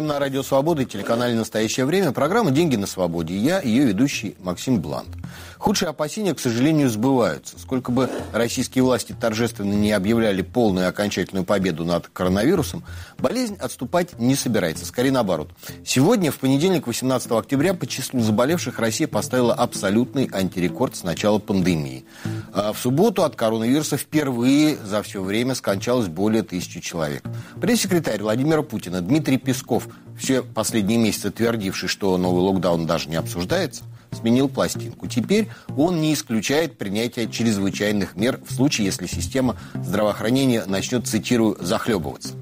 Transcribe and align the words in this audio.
вами 0.00 0.12
на 0.12 0.18
Радио 0.18 0.42
Свобода 0.42 0.82
и 0.82 0.86
телеканале 0.86 1.34
«Настоящее 1.34 1.84
время» 1.84 2.12
программа 2.12 2.50
«Деньги 2.50 2.76
на 2.76 2.86
свободе». 2.86 3.36
Я 3.36 3.60
ее 3.60 3.84
ведущий 3.84 4.34
Максим 4.42 4.80
Блант. 4.80 5.19
Худшие 5.60 5.90
опасения, 5.90 6.34
к 6.34 6.40
сожалению, 6.40 6.88
сбываются. 6.88 7.58
Сколько 7.58 7.92
бы 7.92 8.08
российские 8.32 8.82
власти 8.82 9.14
торжественно 9.18 9.74
не 9.74 9.92
объявляли 9.92 10.40
полную 10.40 10.86
и 10.86 10.88
окончательную 10.88 11.44
победу 11.44 11.84
над 11.84 12.08
коронавирусом, 12.08 12.82
болезнь 13.18 13.56
отступать 13.60 14.18
не 14.18 14.34
собирается. 14.36 14.86
Скорее 14.86 15.12
наоборот. 15.12 15.50
Сегодня, 15.84 16.32
в 16.32 16.38
понедельник, 16.38 16.86
18 16.86 17.30
октября, 17.32 17.74
по 17.74 17.86
числу 17.86 18.20
заболевших 18.20 18.78
Россия 18.78 19.06
поставила 19.06 19.52
абсолютный 19.52 20.30
антирекорд 20.32 20.96
с 20.96 21.02
начала 21.02 21.38
пандемии. 21.38 22.06
А 22.54 22.72
в 22.72 22.78
субботу 22.78 23.22
от 23.22 23.36
коронавируса 23.36 23.98
впервые 23.98 24.78
за 24.78 25.02
все 25.02 25.22
время 25.22 25.54
скончалось 25.54 26.08
более 26.08 26.42
тысячи 26.42 26.80
человек. 26.80 27.22
Пресс-секретарь 27.60 28.22
Владимира 28.22 28.62
Путина 28.62 29.02
Дмитрий 29.02 29.36
Песков, 29.36 29.88
все 30.18 30.42
последние 30.42 30.98
месяцы 30.98 31.30
твердивший, 31.30 31.90
что 31.90 32.16
новый 32.16 32.40
локдаун 32.40 32.86
даже 32.86 33.10
не 33.10 33.16
обсуждается, 33.16 33.84
сменил 34.12 34.48
пластинку. 34.48 35.06
Теперь 35.06 35.48
он 35.76 36.00
не 36.00 36.14
исключает 36.14 36.78
принятие 36.78 37.28
чрезвычайных 37.28 38.16
мер 38.16 38.40
в 38.46 38.52
случае, 38.52 38.86
если 38.86 39.06
система 39.06 39.56
здравоохранения 39.74 40.64
начнет, 40.66 41.06
цитирую, 41.06 41.56
захлебываться. 41.60 42.34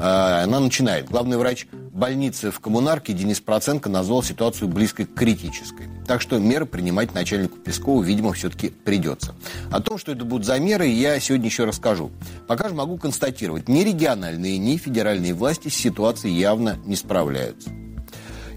А, 0.00 0.44
она 0.44 0.60
начинает. 0.60 1.08
Главный 1.10 1.36
врач 1.36 1.66
больницы 1.92 2.50
в 2.50 2.60
коммунарке 2.60 3.12
Денис 3.12 3.40
Проценко 3.40 3.88
назвал 3.88 4.22
ситуацию 4.22 4.68
близкой 4.68 5.06
к 5.06 5.14
критической. 5.14 5.86
Так 6.06 6.22
что 6.22 6.38
меры 6.38 6.64
принимать 6.64 7.12
начальнику 7.12 7.58
Пескову, 7.58 8.00
видимо, 8.00 8.32
все-таки 8.32 8.68
придется. 8.68 9.34
О 9.70 9.80
том, 9.80 9.98
что 9.98 10.12
это 10.12 10.24
будут 10.24 10.46
за 10.46 10.58
меры, 10.58 10.86
я 10.86 11.18
сегодня 11.18 11.46
еще 11.46 11.64
расскажу. 11.64 12.10
Пока 12.46 12.68
же 12.68 12.74
могу 12.74 12.96
констатировать, 12.96 13.68
ни 13.68 13.82
региональные, 13.82 14.58
ни 14.58 14.76
федеральные 14.76 15.34
власти 15.34 15.68
с 15.68 15.74
ситуацией 15.74 16.38
явно 16.38 16.78
не 16.86 16.96
справляются. 16.96 17.70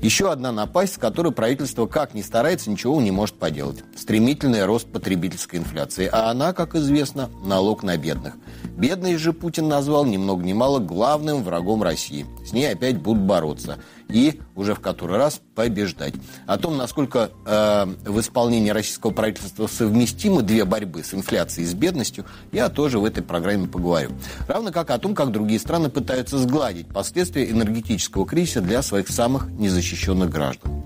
Еще 0.02 0.32
одна 0.32 0.52
напасть, 0.52 0.96
с 0.96 0.98
которой 0.98 1.32
правительство, 1.32 1.86
как 1.86 2.16
ни 2.16 2.24
старается, 2.24 2.72
ничего 2.72 3.00
не 3.00 3.12
может 3.12 3.36
поделать. 3.36 3.84
Стремительный 3.96 4.66
рост 4.66 4.92
потребительской 4.92 5.60
инфляции. 5.60 6.10
А 6.12 6.32
она, 6.32 6.54
как 6.54 6.74
известно, 6.74 7.30
налог 7.46 7.84
на 7.84 7.98
бедных. 7.98 8.34
Бедность 8.76 9.20
же 9.20 9.32
Путин 9.32 9.68
назвал 9.68 10.06
ни 10.06 10.18
много 10.18 10.44
ни 10.44 10.54
мало 10.54 10.80
главным 10.80 11.44
врагом 11.44 11.84
России. 11.84 12.26
С 12.44 12.52
ней 12.52 12.72
опять 12.72 12.98
будут 12.98 13.22
бороться 13.22 13.78
и 14.12 14.40
уже 14.56 14.76
в 14.76 14.80
который 14.80 15.18
раз 15.18 15.42
побеждать. 15.56 16.14
О 16.46 16.58
том, 16.58 16.78
насколько 16.78 17.32
э, 17.46 17.86
в 18.06 18.20
исполнении 18.20 18.70
российского 18.70 19.12
правительства 19.12 19.68
совместимы 19.68 20.42
две 20.42 20.66
борьбы 20.66 21.04
с 21.04 21.14
инфляцией 21.14 21.68
и 21.68 21.70
с 21.70 21.74
бедностью, 21.74 22.26
я 22.52 22.70
тоже 22.70 23.00
в 23.00 23.06
этой 23.06 23.24
программе 23.24 23.68
поговорю. 23.68 24.12
Равно 24.48 24.72
как 24.72 24.90
о 24.92 24.98
том, 24.98 25.16
как 25.16 25.32
другие 25.32 25.60
страны 25.60 25.90
пытаются 25.90 26.38
сгладить 26.38 26.88
последствия 26.88 27.50
энергетического 27.50 28.26
кризиса 28.26 28.62
для 28.62 28.82
своих 28.82 29.10
самых 29.10 29.50
незащищенных 29.52 30.30
граждан. 30.30 30.84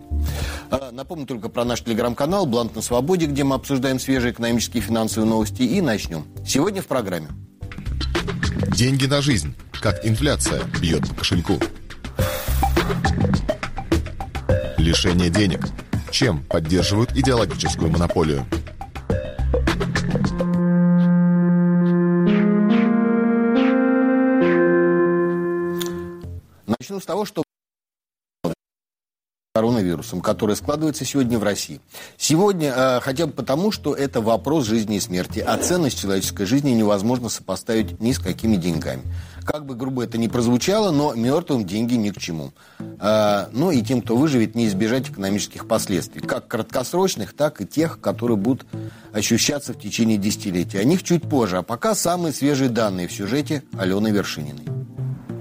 Э, 0.71 0.89
напомню 0.91 1.25
только 1.25 1.49
про 1.49 1.65
наш 1.65 1.81
телеграм-канал 1.81 2.45
«Блант 2.45 2.75
на 2.75 2.81
свободе», 2.81 3.25
где 3.25 3.43
мы 3.43 3.55
обсуждаем 3.55 3.99
свежие 3.99 4.31
экономические 4.31 4.83
и 4.83 4.85
финансовые 4.85 5.29
новости. 5.29 5.63
И 5.63 5.81
начнем. 5.81 6.25
Сегодня 6.45 6.81
в 6.81 6.87
программе. 6.87 7.29
Деньги 8.75 9.05
на 9.05 9.21
жизнь. 9.21 9.53
Как 9.81 10.05
инфляция 10.05 10.63
бьет 10.81 11.07
по 11.07 11.15
кошельку. 11.15 11.59
Лишение 14.77 15.29
денег. 15.29 15.61
Чем 16.11 16.43
поддерживают 16.43 17.11
идеологическую 17.13 17.89
монополию? 17.91 18.45
Начну 26.67 26.99
с 26.99 27.05
того, 27.05 27.25
что 27.25 27.44
коронавирусом, 29.55 30.19
который 30.19 30.57
складывается 30.57 31.05
сегодня 31.05 31.39
в 31.39 31.43
России. 31.43 31.79
Сегодня 32.17 32.73
э, 32.75 32.99
хотя 32.99 33.25
бы 33.25 33.31
потому, 33.31 33.71
что 33.71 33.95
это 33.95 34.19
вопрос 34.19 34.65
жизни 34.65 34.97
и 34.97 34.99
смерти, 34.99 35.39
а 35.39 35.57
ценность 35.57 35.97
человеческой 35.97 36.43
жизни 36.43 36.71
невозможно 36.71 37.29
сопоставить 37.29 38.01
ни 38.01 38.11
с 38.11 38.19
какими 38.19 38.57
деньгами. 38.57 39.03
Как 39.45 39.65
бы 39.65 39.75
грубо 39.75 40.03
это 40.03 40.17
ни 40.17 40.27
прозвучало, 40.27 40.91
но 40.91 41.13
мертвым 41.13 41.63
деньги 41.65 41.93
ни 41.93 42.09
к 42.09 42.17
чему. 42.17 42.51
Э, 42.99 43.45
ну 43.53 43.71
и 43.71 43.81
тем, 43.81 44.01
кто 44.01 44.17
выживет, 44.17 44.55
не 44.55 44.67
избежать 44.67 45.09
экономических 45.09 45.69
последствий, 45.69 46.19
как 46.19 46.49
краткосрочных, 46.49 47.33
так 47.33 47.61
и 47.61 47.65
тех, 47.65 48.01
которые 48.01 48.35
будут 48.35 48.65
ощущаться 49.13 49.71
в 49.71 49.79
течение 49.79 50.17
десятилетий. 50.17 50.79
О 50.79 50.83
них 50.83 51.01
чуть 51.01 51.21
позже, 51.29 51.59
а 51.59 51.61
пока 51.61 51.95
самые 51.95 52.33
свежие 52.33 52.69
данные 52.69 53.07
в 53.07 53.13
сюжете 53.13 53.63
Алены 53.77 54.09
Вершининой. 54.09 54.74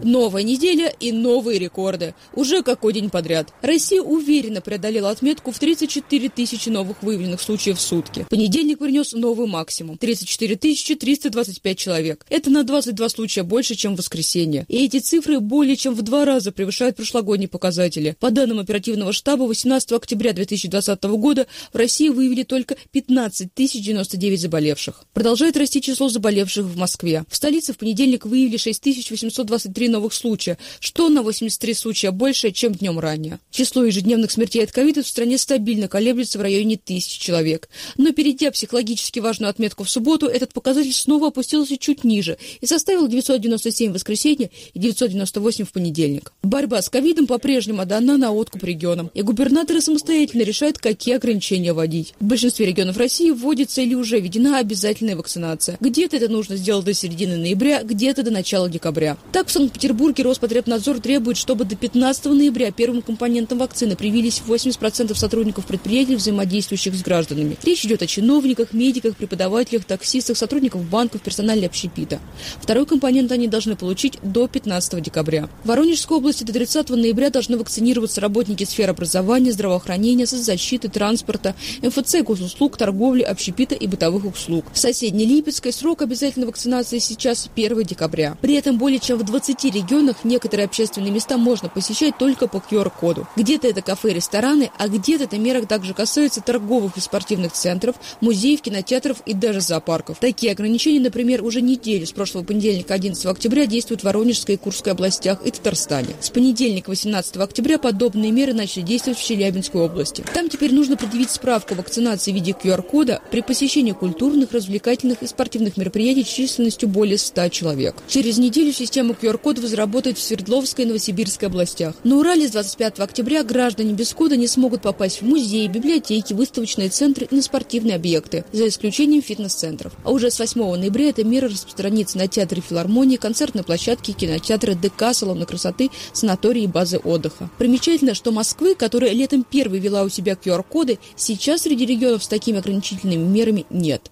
Новая 0.05 0.43
неделя 0.43 0.93
и 1.01 1.13
новые 1.13 1.59
рекорды. 1.59 2.15
Уже 2.35 2.63
какой 2.63 2.93
день 2.93 3.09
подряд. 3.09 3.49
Россия 3.63 4.03
уверенно 4.03 4.61
преодолела 4.61 5.09
отметку 5.09 5.51
в 5.51 5.59
34 5.59 6.29
тысячи 6.29 6.69
новых 6.69 7.03
выявленных 7.03 7.41
случаев 7.41 7.79
в 7.79 7.81
сутки. 7.81 8.27
Понедельник 8.29 8.81
принес 8.81 9.15
новый 9.15 9.47
максимум. 9.47 9.97
34 9.97 10.57
325 10.57 11.79
человек. 11.79 12.27
Это 12.29 12.51
на 12.51 12.65
22 12.65 13.09
случая 13.09 13.45
больше, 13.45 13.77
чем 13.77 13.95
в 13.95 13.99
воскресенье. 13.99 14.67
И 14.69 14.85
эти 14.85 14.99
цифры 14.99 15.41
более 15.41 15.75
чем 15.75 15.95
в 15.95 16.03
два 16.03 16.27
раза 16.27 16.53
превышают 16.53 16.97
прошлогодние 16.97 17.49
показатели. 17.49 18.15
По 18.21 18.31
данным 18.31 18.59
оперативного 18.59 19.15
штаба, 19.15 19.45
18 19.45 19.93
октября 19.93 20.35
2020 20.35 21.03
года 21.05 21.47
в 21.73 21.79
России 21.79 22.11
выявили 22.11 22.43
только 22.43 22.77
15 22.93 23.49
099 23.57 24.41
заболевших. 24.41 25.07
Продолжает 25.15 25.57
расти 25.57 25.81
число 25.81 26.11
заболевших 26.11 26.67
в 26.67 26.77
Москве. 26.77 27.25
В 27.31 27.37
столице 27.37 27.73
в 27.73 27.79
понедельник 27.79 28.27
выявили 28.27 28.59
6 28.59 28.85
823 29.11 29.94
новых 29.95 30.13
случая, 30.13 30.59
что 30.81 31.09
на 31.09 31.23
83 31.23 31.75
случая 31.75 32.11
больше, 32.11 32.51
чем 32.51 32.75
днем 32.75 32.99
ранее. 32.99 33.39
Число 33.51 33.85
ежедневных 33.85 34.31
смертей 34.31 34.65
от 34.65 34.73
ковида 34.73 35.03
в 35.03 35.09
стране 35.09 35.39
стабильно 35.39 35.89
колеблется 35.89 36.39
в 36.39 36.43
районе 36.43 36.77
тысячи 36.77 37.21
человек. 37.21 37.69
Но 37.97 38.13
перейдя 38.13 38.51
психологически 38.51 39.21
важную 39.21 39.51
отметку 39.51 39.85
в 39.85 39.91
субботу, 39.91 40.27
этот 40.27 40.53
показатель 40.53 40.93
снова 40.93 41.29
опустился 41.29 41.79
чуть 41.79 42.05
ниже 42.05 42.39
и 42.61 42.67
составил 42.67 43.07
997 43.07 43.91
в 43.91 43.95
воскресенье 43.95 44.51
и 44.73 44.79
998 44.79 45.65
в 45.65 45.73
понедельник. 45.73 46.33
Борьба 46.43 46.83
с 46.83 46.89
ковидом 46.89 47.27
по-прежнему 47.27 47.83
отдана 47.83 48.19
на 48.19 48.33
откуп 48.33 48.65
регионам, 48.65 49.11
и 49.15 49.23
губернаторы 49.23 49.81
самостоятельно 49.81 50.43
решают, 50.43 50.79
какие 50.79 51.15
ограничения 51.15 51.73
вводить. 51.73 52.15
В 52.19 52.25
большинстве 52.25 52.67
регионов 52.67 52.97
России 52.97 53.31
вводится 53.31 53.81
или 53.81 53.95
уже 53.95 54.19
введена 54.19 54.59
обязательная 54.59 55.17
вакцинация. 55.17 55.77
Где-то 55.81 56.17
это 56.17 56.29
нужно 56.29 56.57
сделать 56.57 56.85
до 56.85 56.95
середины 56.95 57.37
ноября, 57.37 57.83
где-то 57.85 58.25
до 58.25 58.33
начала 58.33 58.69
декабря. 58.69 59.17
Так 59.33 59.49
в 59.49 59.53
Санкт-Петербурге 59.53 59.84
Петербурге 59.85 60.23
Роспотребнадзор 60.23 60.99
требует, 61.01 61.37
чтобы 61.37 61.67
до 61.67 61.77
15 61.77 62.25
ноября 62.25 62.73
первым 62.73 63.03
компонентом 63.03 63.59
вакцины 63.59 63.97
привились 63.97 64.41
80% 64.47 65.15
сотрудников 65.15 65.67
предприятий, 65.67 66.17
взаимодействующих 66.17 66.95
с 66.95 67.03
гражданами. 67.03 67.59
Речь 67.63 67.85
идет 67.85 68.01
о 68.01 68.07
чиновниках, 68.07 68.73
медиках, 68.73 69.15
преподавателях, 69.15 69.85
таксистах, 69.85 70.39
сотрудниках 70.39 70.81
банков, 70.81 71.21
персонале 71.21 71.67
общепита. 71.67 72.19
Второй 72.63 72.87
компонент 72.87 73.31
они 73.31 73.47
должны 73.47 73.77
получить 73.77 74.19
до 74.23 74.49
15 74.49 75.03
декабря. 75.03 75.51
В 75.65 75.69
Воронежской 75.69 76.17
области 76.17 76.45
до 76.45 76.55
30 76.55 76.89
ноября 76.89 77.29
должны 77.29 77.59
вакцинироваться 77.59 78.23
работники 78.23 78.65
сфер 78.65 78.89
образования, 78.89 79.53
здравоохранения, 79.53 80.27
соцзащиты, 80.27 80.89
транспорта, 80.89 81.55
МФЦ, 81.83 82.23
госуслуг, 82.23 82.79
торговли, 82.79 83.21
общепита 83.21 83.75
и 83.75 83.87
бытовых 83.87 84.25
услуг. 84.25 84.65
В 84.73 84.79
соседней 84.79 85.27
Липецкой 85.27 85.75
срок 85.75 86.01
обязательной 86.01 86.47
вакцинации 86.47 87.01
сейчас 87.01 87.51
1 87.55 87.83
декабря. 87.83 88.39
При 88.41 88.55
этом 88.55 88.79
более 88.79 88.99
чем 88.99 89.19
в 89.19 89.25
20 89.25 89.74
регионах 89.75 90.25
некоторые 90.25 90.67
общественные 90.67 91.11
места 91.11 91.37
можно 91.37 91.69
посещать 91.69 92.19
только 92.19 92.47
по 92.49 92.59
QR-коду. 92.59 93.27
Где-то 93.37 93.69
это 93.69 93.83
кафе 93.83 94.11
и 94.11 94.15
рестораны, 94.15 94.71
а 94.79 94.89
где-то 94.89 95.25
эта 95.25 95.39
мера 95.39 95.63
также 95.67 95.95
касается 95.95 96.41
торговых 96.41 96.97
и 96.97 97.01
спортивных 97.01 97.53
центров, 97.53 97.97
музеев, 98.21 98.63
кинотеатров 98.63 99.19
и 99.27 99.35
даже 99.35 99.61
зоопарков. 99.61 100.19
Такие 100.19 100.53
ограничения, 100.53 101.01
например, 101.01 101.45
уже 101.45 101.61
неделю 101.61 102.07
с 102.07 102.13
прошлого 102.13 102.45
понедельника 102.45 102.95
11 102.95 103.25
октября 103.27 103.67
действуют 103.67 104.03
в 104.03 104.05
Воронежской 104.05 104.55
и 104.55 104.59
Курской 104.59 104.93
областях 104.93 105.39
и 105.45 105.51
Татарстане. 105.51 106.15
С 106.21 106.31
понедельника 106.31 106.91
18 106.91 107.37
октября 107.37 107.79
подобные 107.79 108.31
меры 108.31 108.55
начали 108.55 108.83
действовать 108.83 109.19
в 109.19 109.25
Челябинской 109.25 109.81
области. 109.81 110.25
Там 110.33 110.49
теперь 110.49 110.73
нужно 110.73 110.97
предъявить 110.97 111.31
справку 111.31 111.75
о 111.75 111.77
вакцинации 111.79 112.33
в 112.33 112.35
виде 112.35 112.53
QR-кода 112.53 113.21
при 113.31 113.43
посещении 113.43 113.93
культурных, 113.93 114.53
развлекательных 114.53 115.23
и 115.23 115.27
спортивных 115.27 115.77
мероприятий 115.77 116.25
численностью 116.25 116.89
более 116.89 117.19
100 117.19 117.49
человек. 117.49 117.97
Через 118.09 118.39
неделю 118.39 118.73
система 118.73 119.15
QR-кодов 119.15 119.64
заработать 119.67 120.19
в 120.19 120.23
Свердловской 120.23 120.85
и 120.85 120.89
Новосибирской 120.89 121.49
областях. 121.49 121.95
На 122.05 122.17
Урале 122.17 122.49
с 122.49 122.53
25 122.53 123.01
октября 123.01 123.43
граждане 123.43 123.93
без 123.93 124.13
кода 124.13 124.37
не 124.37 124.47
смогут 124.47 124.83
попасть 124.83 125.21
в 125.21 125.25
музеи, 125.27 125.67
библиотеки, 125.67 126.33
выставочные 126.33 126.89
центры 126.89 127.27
и 127.31 127.35
на 127.35 127.43
спортивные 127.43 127.97
объекты, 127.97 128.45
за 128.53 128.69
исключением 128.69 129.23
фитнес-центров. 129.23 129.93
А 130.05 130.11
уже 130.11 130.31
с 130.31 130.39
8 130.39 130.77
ноября 130.77 131.11
эта 131.11 131.25
мера 131.25 131.49
распространится 131.49 132.19
на 132.19 132.29
театры 132.29 132.61
филармонии, 132.61 133.17
концертные 133.17 133.65
площадки, 133.65 134.13
кинотеатры, 134.13 134.75
ДК, 134.75 135.13
салоны 135.13 135.47
красоты, 135.47 135.91
санатории 136.13 136.65
и 136.65 136.69
базы 136.69 136.99
отдыха. 136.99 137.51
Примечательно, 137.59 138.15
что 138.15 138.33
Москвы, 138.33 138.75
которая 138.75 139.13
летом 139.13 139.45
первой 139.45 139.79
вела 139.79 140.03
у 140.03 140.09
себя 140.09 140.35
QR-коды, 140.35 140.99
сейчас 141.17 141.63
среди 141.63 141.87
регионов 141.87 142.25
с 142.25 142.29
такими 142.29 142.59
ограничительными 142.59 143.23
мерами 143.23 143.67
нет. 143.71 144.11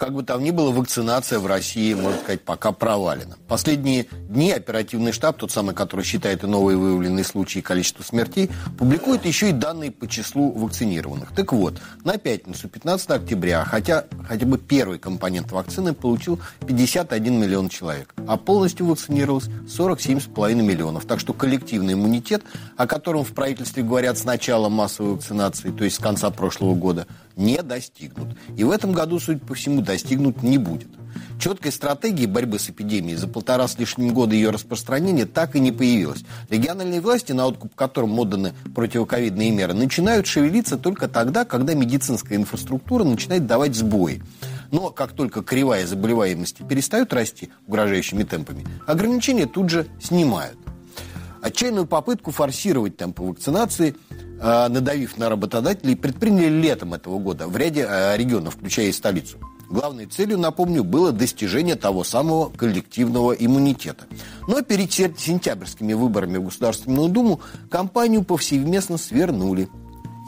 Как 0.00 0.14
бы 0.14 0.22
там 0.22 0.42
ни 0.42 0.50
было, 0.50 0.70
вакцинация 0.70 1.38
в 1.40 1.46
России, 1.46 1.92
можно 1.92 2.18
сказать, 2.20 2.40
пока 2.40 2.72
провалена. 2.72 3.36
Последние 3.46 4.06
дни 4.30 4.50
оперативный 4.50 5.12
штаб, 5.12 5.36
тот 5.36 5.50
самый, 5.50 5.74
который 5.74 6.06
считает 6.06 6.42
и 6.42 6.46
новые 6.46 6.78
выявленные 6.78 7.22
случаи 7.22 7.58
и 7.58 7.62
количество 7.62 8.02
смертей, 8.02 8.50
публикует 8.78 9.26
еще 9.26 9.50
и 9.50 9.52
данные 9.52 9.90
по 9.90 10.08
числу 10.08 10.52
вакцинированных. 10.52 11.32
Так 11.36 11.52
вот, 11.52 11.74
на 12.02 12.16
пятницу, 12.16 12.66
15 12.66 13.10
октября, 13.10 13.62
хотя 13.66 14.06
хотя 14.26 14.46
бы 14.46 14.56
первый 14.56 14.98
компонент 14.98 15.52
вакцины 15.52 15.92
получил 15.92 16.40
51 16.66 17.38
миллион 17.38 17.68
человек, 17.68 18.14
а 18.26 18.38
полностью 18.38 18.86
вакцинировалось 18.86 19.50
47,5 19.66 20.54
миллионов. 20.54 21.04
Так 21.04 21.20
что 21.20 21.34
коллективный 21.34 21.92
иммунитет, 21.92 22.42
о 22.78 22.86
котором 22.86 23.22
в 23.22 23.34
правительстве 23.34 23.82
говорят 23.82 24.16
с 24.16 24.24
начала 24.24 24.70
массовой 24.70 25.16
вакцинации, 25.16 25.70
то 25.70 25.84
есть 25.84 25.96
с 25.96 25.98
конца 25.98 26.30
прошлого 26.30 26.74
года, 26.74 27.06
не 27.40 27.62
достигнут. 27.62 28.36
И 28.56 28.62
в 28.62 28.70
этом 28.70 28.92
году, 28.92 29.18
судя 29.18 29.40
по 29.40 29.54
всему, 29.54 29.80
достигнут 29.80 30.42
не 30.42 30.58
будет. 30.58 30.88
Четкой 31.40 31.72
стратегии 31.72 32.26
борьбы 32.26 32.58
с 32.58 32.68
эпидемией 32.68 33.16
за 33.16 33.26
полтора 33.26 33.66
с 33.66 33.78
лишним 33.78 34.12
года 34.12 34.34
ее 34.34 34.50
распространения 34.50 35.24
так 35.24 35.56
и 35.56 35.60
не 35.60 35.72
появилось. 35.72 36.22
Региональные 36.50 37.00
власти, 37.00 37.32
на 37.32 37.46
откуп 37.46 37.74
которым 37.74 38.18
отданы 38.18 38.52
противоковидные 38.74 39.50
меры, 39.50 39.72
начинают 39.72 40.26
шевелиться 40.26 40.76
только 40.76 41.08
тогда, 41.08 41.44
когда 41.46 41.74
медицинская 41.74 42.36
инфраструктура 42.36 43.04
начинает 43.04 43.46
давать 43.46 43.74
сбои. 43.74 44.22
Но 44.70 44.90
как 44.90 45.12
только 45.12 45.42
кривая 45.42 45.86
заболеваемости 45.86 46.62
перестает 46.62 47.12
расти 47.12 47.50
угрожающими 47.66 48.22
темпами, 48.22 48.66
ограничения 48.86 49.46
тут 49.46 49.70
же 49.70 49.86
снимают. 50.00 50.58
Отчаянную 51.42 51.86
попытку 51.86 52.30
форсировать 52.30 52.96
темпы 52.96 53.22
вакцинации– 53.22 53.96
Э, 54.42 54.68
надавив 54.68 55.18
на 55.18 55.28
работодателей, 55.28 55.94
предприняли 55.94 56.48
летом 56.48 56.94
этого 56.94 57.18
года 57.18 57.46
в 57.46 57.56
ряде 57.58 57.86
э, 57.86 58.16
регионов, 58.16 58.54
включая 58.54 58.86
и 58.86 58.92
столицу. 58.92 59.36
Главной 59.68 60.06
целью, 60.06 60.38
напомню, 60.38 60.82
было 60.82 61.12
достижение 61.12 61.76
того 61.76 62.04
самого 62.04 62.48
коллективного 62.48 63.32
иммунитета. 63.32 64.06
Но 64.48 64.62
перед 64.62 64.90
сентябрьскими 64.92 65.92
выборами 65.92 66.38
в 66.38 66.44
Государственную 66.44 67.10
Думу 67.10 67.40
кампанию 67.70 68.24
повсеместно 68.24 68.96
свернули 68.96 69.68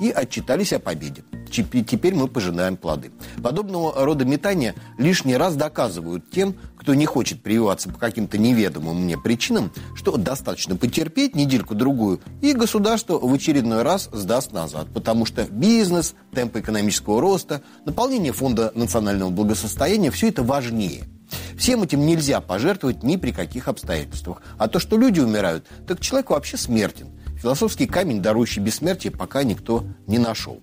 и 0.03 0.11
отчитались 0.11 0.73
о 0.73 0.81
победе. 0.81 1.23
Теперь 1.49 2.15
мы 2.15 2.27
пожинаем 2.27 2.77
плоды. 2.77 3.13
Подобного 3.43 4.05
рода 4.05 4.25
метания 4.25 4.75
лишний 4.99 5.37
раз 5.37 5.55
доказывают 5.55 6.29
тем, 6.31 6.57
кто 6.77 6.95
не 6.95 7.07
хочет 7.07 7.43
прививаться 7.43 7.89
по 7.89 7.99
каким-то 7.99 8.37
неведомым 8.39 9.05
мне 9.05 9.17
причинам, 9.17 9.71
что 9.95 10.17
достаточно 10.17 10.75
потерпеть 10.75 11.37
недельку-другую, 11.37 12.21
и 12.41 12.53
государство 12.53 13.19
в 13.19 13.33
очередной 13.33 13.83
раз 13.83 14.09
сдаст 14.13 14.53
назад, 14.53 14.89
потому 14.93 15.25
что 15.25 15.45
бизнес, 15.45 16.15
темпы 16.35 16.61
экономического 16.61 17.21
роста, 17.21 17.63
наполнение 17.85 18.33
фонда 18.33 18.73
национального 18.75 19.31
благосостояния– 19.31 20.11
все 20.13 20.31
это 20.31 20.43
важнее. 20.43 21.05
Всем 21.57 21.83
этим 21.83 22.05
нельзя 22.05 22.41
пожертвовать 22.41 23.03
ни 23.03 23.17
при 23.17 23.31
каких 23.31 23.69
обстоятельствах. 23.69 24.43
А 24.59 24.69
то, 24.69 24.79
что 24.79 24.97
люди 24.97 25.21
умирают, 25.21 25.67
так 25.87 26.01
человек 26.01 26.31
вообще 26.31 26.57
смертен. 26.57 27.09
Философский 27.43 27.89
камень, 27.89 28.23
дарующий 28.23 28.63
бессмертие, 28.63 29.11
пока 29.11 29.43
никто 29.43 29.85
не 30.07 30.19
нашел. 30.19 30.61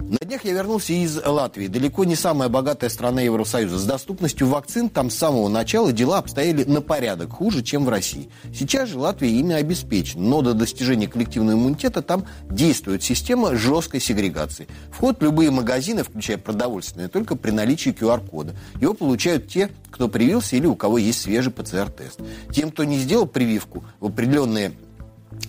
На 0.00 0.18
днях 0.26 0.44
я 0.44 0.52
вернулся 0.52 0.92
из 0.92 1.16
Латвии, 1.24 1.68
далеко 1.68 2.04
не 2.04 2.16
самая 2.16 2.48
богатая 2.48 2.90
страна 2.90 3.20
Евросоюза. 3.20 3.78
С 3.78 3.84
доступностью 3.84 4.48
вакцин 4.48 4.88
там 4.88 5.08
с 5.08 5.14
самого 5.14 5.48
начала 5.48 5.92
дела 5.92 6.18
обстояли 6.18 6.64
на 6.64 6.80
порядок 6.80 7.30
хуже, 7.30 7.62
чем 7.62 7.84
в 7.84 7.90
России. 7.90 8.28
Сейчас 8.52 8.88
же 8.88 8.98
Латвия 8.98 9.30
ими 9.30 9.54
обеспечена, 9.54 10.20
но 10.20 10.42
до 10.42 10.54
достижения 10.54 11.06
коллективного 11.06 11.56
иммунитета 11.56 12.02
там 12.02 12.26
действует 12.50 13.04
система 13.04 13.54
жесткой 13.54 14.00
сегрегации. 14.00 14.66
Вход 14.90 15.20
в 15.20 15.22
любые 15.22 15.52
магазины, 15.52 16.02
включая 16.02 16.38
продовольственные, 16.38 17.06
только 17.06 17.36
при 17.36 17.52
наличии 17.52 17.90
QR-кода. 17.90 18.56
Его 18.80 18.94
получают 18.94 19.46
те, 19.46 19.70
кто 19.92 20.08
привился 20.08 20.56
или 20.56 20.66
у 20.66 20.74
кого 20.74 20.98
есть 20.98 21.20
свежий 21.20 21.52
ПЦР-тест. 21.52 22.18
Тем, 22.50 22.72
кто 22.72 22.82
не 22.82 22.98
сделал 22.98 23.26
прививку 23.26 23.84
в 24.00 24.06
определенные 24.06 24.72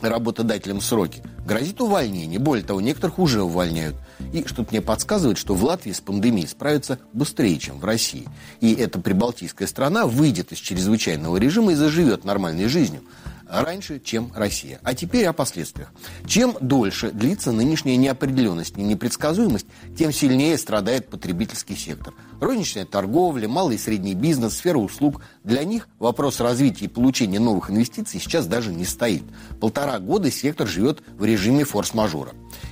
работодателям 0.02 0.82
сроки, 0.82 1.22
грозит 1.46 1.82
увольнение. 1.82 2.40
Более 2.40 2.66
того, 2.66 2.82
некоторых 2.82 3.20
уже 3.20 3.42
увольняют. 3.42 3.96
И 4.34 4.44
что-то 4.46 4.72
мне 4.72 4.82
подсказывает, 4.82 5.38
что 5.38 5.56
в 5.56 5.64
Латвии 5.64 5.92
с 5.92 6.02
пандемией 6.02 6.48
справится 6.48 7.00
быстрее, 7.14 7.58
чем 7.58 7.80
в 7.80 7.86
России. 7.86 8.28
И 8.62 8.74
эта 8.74 9.00
прибалтийская 9.00 9.68
страна 9.68 10.06
выйдет 10.06 10.52
из 10.52 10.60
чрезвычайного 10.60 11.38
режима 11.38 11.72
и 11.72 11.76
заживет 11.76 12.26
нормальной 12.26 12.68
жизнью 12.68 13.02
раньше, 13.50 14.00
чем 14.00 14.32
Россия. 14.36 14.80
А 14.84 14.94
теперь 14.94 15.26
о 15.26 15.34
последствиях. 15.34 15.92
Чем 16.26 16.56
дольше 16.62 17.12
длится 17.12 17.52
нынешняя 17.52 17.98
неопределенность 17.98 18.78
и 18.78 18.82
непредсказуемость, 18.82 19.66
тем 19.98 20.12
сильнее 20.12 20.58
страдает 20.58 21.10
потребительский 21.10 21.76
сектор. 21.76 22.14
Розничная 22.40 22.86
торговля, 22.86 23.48
малый 23.48 23.76
и 23.76 23.80
средний 23.80 24.14
бизнес, 24.14 24.58
сфера 24.58 24.78
услуг. 24.78 25.22
Для 25.44 25.64
них 25.64 25.90
вопрос 25.98 26.40
развития 26.40 26.86
и 26.86 26.90
получения 26.90 27.40
новых 27.40 27.72
инвестиций 27.72 28.20
сейчас 28.20 28.46
даже 28.46 28.72
не 28.72 28.86
стоит. 28.86 29.24
Полтора 29.60 30.00
года 30.00 30.30
сектор 30.32 30.68
живет 30.68 31.02
в 31.18 31.26
режиме 31.26 31.64
форс-мажора. 31.64 32.32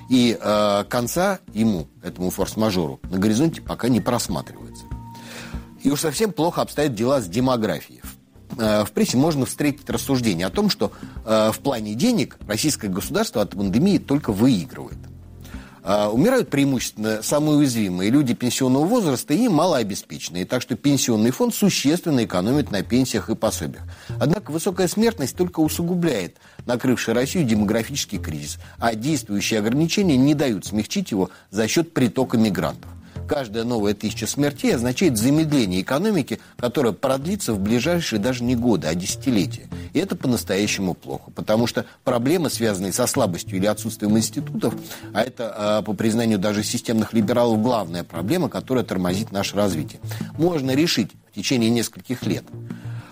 И 0.09 0.38
э, 0.39 0.83
конца 0.88 1.39
ему, 1.53 1.88
этому 2.03 2.29
форс-мажору, 2.29 3.00
на 3.09 3.18
горизонте 3.18 3.62
пока 3.62 3.89
не 3.89 4.00
просматривается. 4.00 4.85
И 5.83 5.89
уж 5.89 6.01
совсем 6.01 6.31
плохо 6.31 6.62
обстоят 6.62 6.95
дела 6.95 7.21
с 7.21 7.27
демографией. 7.27 8.01
Э, 8.03 8.17
в 8.57 8.92
прессе 8.92 9.18
можно 9.18 9.45
встретить 9.45 9.89
рассуждение 9.89 10.48
о 10.48 10.50
том, 10.50 10.69
что 10.69 10.92
э, 11.25 11.51
в 11.54 11.59
плане 11.59 11.94
денег 11.94 12.38
российское 12.48 12.88
государство 12.88 13.42
от 13.42 13.51
пандемии 13.51 13.98
только 13.98 14.31
выигрывает. 14.31 14.98
Э, 15.88 16.07
умирают 16.07 16.50
преимущественно 16.50 17.21
самые 17.24 17.59
уязвимые 17.59 18.09
люди 18.09 18.33
пенсионного 18.33 18.83
возраста 18.86 19.33
и 19.33 19.48
малообеспеченные, 19.48 20.45
так 20.45 20.62
что 20.62 20.75
пенсионный 20.75 21.31
фонд 21.31 21.56
существенно 21.56 22.25
экономит 22.25 22.71
на 22.71 22.83
пенсиях 22.83 23.30
и 23.30 23.36
пособиях. 23.36 23.83
Однако 24.19 24.51
высокая 24.51 24.89
смертность 24.89 25.38
только 25.38 25.62
усугубляет 25.62 26.36
накрывший 26.65 27.13
Россию 27.13 27.45
демографический 27.45 28.19
кризис, 28.19 28.57
а 28.80 28.95
действующие 28.95 29.62
ограничения 29.62 30.18
не 30.18 30.33
дают 30.33 30.65
смягчить 30.65 31.12
его 31.12 31.30
за 31.51 31.69
счет 31.69 31.94
притока 31.94 32.38
мигрантов 32.38 32.92
каждая 33.27 33.63
новая 33.63 33.94
тысяча 33.94 34.25
смертей 34.25 34.75
означает 34.75 35.18
замедление 35.18 35.81
экономики, 35.81 36.39
которое 36.57 36.94
продлится 36.94 37.53
в 37.53 37.59
ближайшие 37.59 38.19
даже 38.19 38.44
не 38.44 38.56
годы, 38.56 38.88
а 38.88 38.95
десятилетия. 38.95 39.68
И 39.94 40.00
это 40.00 40.15
по-настоящему 40.15 40.94
плохо, 40.94 41.31
потому 41.31 41.68
что 41.68 41.85
проблемы, 42.03 42.50
связанные 42.50 42.94
со 42.94 43.06
слабостью 43.07 43.57
или 43.57 43.65
отсутствием 43.65 44.18
институтов, 44.18 44.74
а 45.13 45.22
это, 45.22 45.53
а, 45.55 45.81
по 45.81 45.93
признанию 45.93 46.39
даже 46.39 46.63
системных 46.63 47.13
либералов, 47.13 47.62
главная 47.62 48.03
проблема, 48.03 48.50
которая 48.50 48.84
тормозит 48.84 49.31
наше 49.31 49.55
развитие, 49.55 50.00
можно 50.38 50.72
решить 50.72 51.12
в 51.31 51.36
течение 51.36 51.69
нескольких 51.69 52.24
лет. 52.24 52.46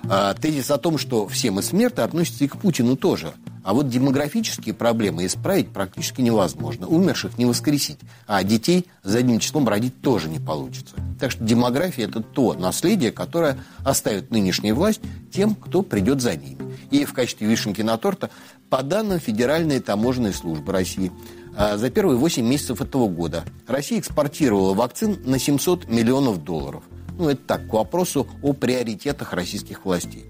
А, 0.10 0.34
тезис 0.34 0.72
о 0.72 0.78
том, 0.78 0.98
что 0.98 1.28
все 1.28 1.52
мы 1.52 1.62
смерты, 1.62 2.02
относится 2.02 2.44
и 2.44 2.48
к 2.48 2.58
Путину 2.58 2.96
тоже– 2.96 3.34
а 3.66 3.74
вот 3.74 3.90
демографические 3.90 4.76
проблемы 4.76 5.26
исправить 5.26 5.70
практически 5.70 6.22
невозможно. 6.22 6.88
Умерших 6.88 7.40
не 7.40 7.46
воскресить, 7.46 7.98
а 8.28 8.44
детей 8.44 8.86
задним 9.04 9.40
числом 9.40 9.68
родить 9.68 10.02
тоже 10.02 10.30
не 10.30 10.38
получится. 10.38 10.94
Так 11.20 11.32
что 11.32 11.44
демография– 11.44 12.06
это 12.08 12.22
то 12.22 12.54
наследие, 12.54 13.12
которое 13.12 13.58
оставит 13.84 14.30
нынешняя 14.30 14.76
власть 14.76 15.02
тем, 15.34 15.56
кто 15.56 15.82
придет 15.82 16.22
за 16.22 16.36
ними. 16.36 16.78
И 16.92 17.06
в 17.06 17.14
качестве 17.14 17.48
вишенки 17.48 17.82
на 17.82 17.98
торта, 17.98 18.30
по 18.70 18.84
данным 18.84 19.20
Федеральной 19.20 19.80
таможенной 19.80 20.34
службы 20.34 20.72
России, 20.72 21.12
а, 21.58 21.78
за 21.78 21.90
первые 21.90 22.18
8 22.18 22.46
месяцев 22.46 22.82
этого 22.82 23.08
года 23.08 23.46
Россия 23.66 24.00
экспортировала 24.00 24.76
вакцин 24.76 25.18
на 25.26 25.40
700 25.40 25.88
миллионов 25.88 26.44
долларов. 26.44 26.84
Ну, 27.18 27.30
это 27.30 27.42
так, 27.48 27.68
к 27.68 27.74
вопросу 27.74 28.28
о 28.44 28.54
приоритетах 28.54 29.34
российских 29.34 29.86
властей. 29.86 30.26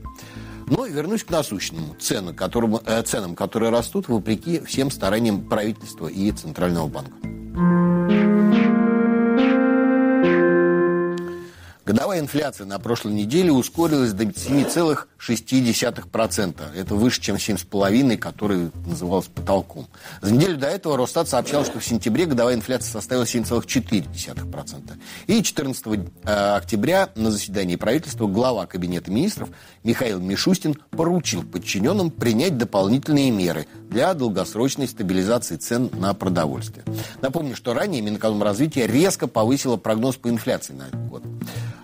Но 0.68 0.86
вернусь 0.86 1.24
к 1.24 1.30
насущному. 1.30 1.96
Цены, 2.00 2.34
которым, 2.34 2.78
э, 2.78 3.02
ценам, 3.04 3.36
которые 3.36 3.72
растут 3.72 4.08
вопреки 4.08 4.60
всем 4.62 4.90
стараниям 4.92 5.48
правительства 5.48 6.08
и 6.08 6.32
Центрального 6.32 6.88
банка. 6.88 8.65
Годовая 11.86 12.20
инфляция 12.20 12.65
на 12.65 12.80
прошлой 12.80 13.13
неделе 13.13 13.51
ускорилась 13.51 14.13
до 14.13 14.24
7,6%. 14.24 16.75
Это 16.75 16.96
выше, 16.96 17.22
чем 17.22 17.36
7,5%, 17.36 18.18
который 18.18 18.72
назывался 18.88 19.30
потолком. 19.30 19.86
За 20.20 20.34
неделю 20.34 20.58
до 20.58 20.65
этого 20.65 20.98
Росстат 20.98 21.30
сообщал, 21.30 21.63
что 21.63 21.80
в 21.80 21.86
сентябре 21.86 22.25
годовая 22.25 22.56
инфляция 22.56 22.92
составила 22.92 23.25
7,4%. 23.25 24.94
И 25.27 25.44
14 25.44 26.10
э, 26.24 26.56
октября 26.56 27.10
на 27.13 27.30
заседании 27.30 27.75
правительства 27.75 28.25
глава 28.25 28.65
Кабинета 28.65 29.12
министров 29.12 29.50
Михаил 29.84 30.20
Мишустин 30.20 30.74
поручил 30.89 31.44
подчиненным 31.44 32.10
принять 32.10 32.58
дополнительные 32.58 33.30
меры 33.30 33.68
для 33.92 34.15
долгосрочной 34.15 34.88
стабилизации 34.88 35.58
цен 35.58 35.92
на 35.94 36.15
продовольствие. 36.15 36.84
Напомню, 37.22 37.56
что 37.56 37.75
ранее 37.75 38.01
Минэкономразвитие 38.01 38.88
резко 38.88 39.27
повысило 39.27 39.77
прогноз 39.77 40.15
по 40.15 40.30
инфляции 40.30 40.74
на 40.74 40.88
этот 40.88 41.08
год 41.08 41.22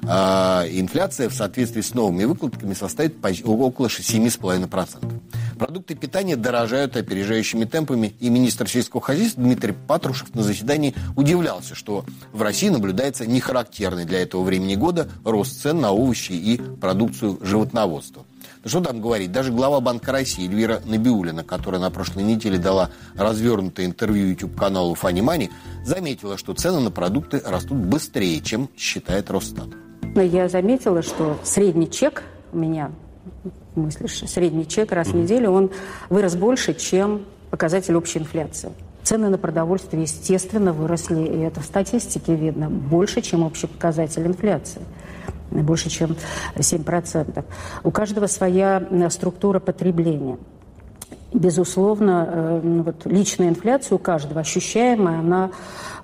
а 0.03 0.65
инфляция 0.69 1.29
в 1.29 1.33
соответствии 1.33 1.81
с 1.81 1.93
новыми 1.93 2.24
выкладками 2.25 2.74
составит 2.74 3.15
около 3.43 3.88
7,5%. 3.88 5.21
Продукты 5.57 5.93
питания 5.93 6.36
дорожают 6.36 6.98
опережающими 6.98 7.65
темпами, 7.65 8.15
и 8.19 8.29
министр 8.29 8.67
сельского 8.67 9.00
хозяйства 9.00 9.43
Дмитрий 9.43 9.74
Патрушев 9.74 10.33
на 10.33 10.41
заседании 10.41 10.95
удивлялся, 11.15 11.75
что 11.75 12.03
в 12.33 12.41
России 12.41 12.69
наблюдается 12.69 13.27
нехарактерный 13.27 14.05
для 14.05 14.21
этого 14.24 14.41
времени 14.43 14.74
года 14.74 15.07
рост 15.24 15.62
цен 15.62 15.79
на 15.79 15.91
овощи 15.91 16.31
и 16.31 16.57
продукцию 16.57 17.38
животноводства. 17.41 18.25
Что 18.63 18.80
там 18.80 19.01
говорить, 19.01 19.32
даже 19.32 19.51
глава 19.51 19.82
Банка 19.82 20.12
России 20.12 20.48
Эльвира 20.48 20.82
Набиулина, 20.86 21.44
которая 21.44 21.82
на 21.82 21.89
прошлой 21.89 22.24
неделе 22.24 22.60
дала 22.60 22.91
развернутое 23.15 23.88
интервью 23.88 24.27
YouTube-каналу 24.30 24.94
Funny 24.94 25.22
Money, 25.22 25.50
заметила, 25.84 26.38
что 26.38 26.53
цены 26.53 26.80
на 26.80 26.91
продукты 26.91 27.41
растут 27.44 27.77
быстрее, 27.77 28.39
чем 28.41 28.70
считает 28.77 29.32
Росстат. 29.32 29.70
Я 30.15 30.48
заметила, 30.48 31.01
что 31.01 31.39
средний 31.44 31.89
чек 31.89 32.24
у 32.53 32.58
меня, 32.60 32.91
мыслишь, 33.75 34.30
средний 34.30 34.68
чек 34.68 34.91
раз 34.91 35.08
в 35.08 35.15
неделю, 35.15 35.51
он 35.51 35.72
вырос 36.10 36.36
больше, 36.36 36.75
чем 36.75 37.25
показатель 37.50 37.96
общей 37.96 38.20
инфляции. 38.20 38.72
Цены 39.01 39.30
на 39.30 39.39
продовольствие, 39.39 40.03
естественно, 40.03 40.72
выросли, 40.72 41.24
и 41.24 41.39
это 41.39 41.62
в 41.62 41.65
статистике 41.65 42.36
видно, 42.36 42.70
больше, 42.70 43.22
чем 43.22 43.41
общий 43.41 43.65
показатель 43.65 44.27
инфляции 44.27 44.84
больше, 45.51 45.89
чем 45.89 46.15
7%. 46.55 47.43
У 47.84 47.91
каждого 47.91 48.27
своя 48.27 48.81
э, 48.89 49.10
структура 49.10 49.60
потребления. 49.60 50.38
Безусловно, 51.34 52.27
э, 52.29 52.62
ну 52.63 52.84
вот 52.84 53.05
личная 53.05 53.50
инфляция 53.50 53.96
у 53.96 54.00
каждого 54.00 54.41
ощущаемая, 54.41 55.20
она 55.20 55.51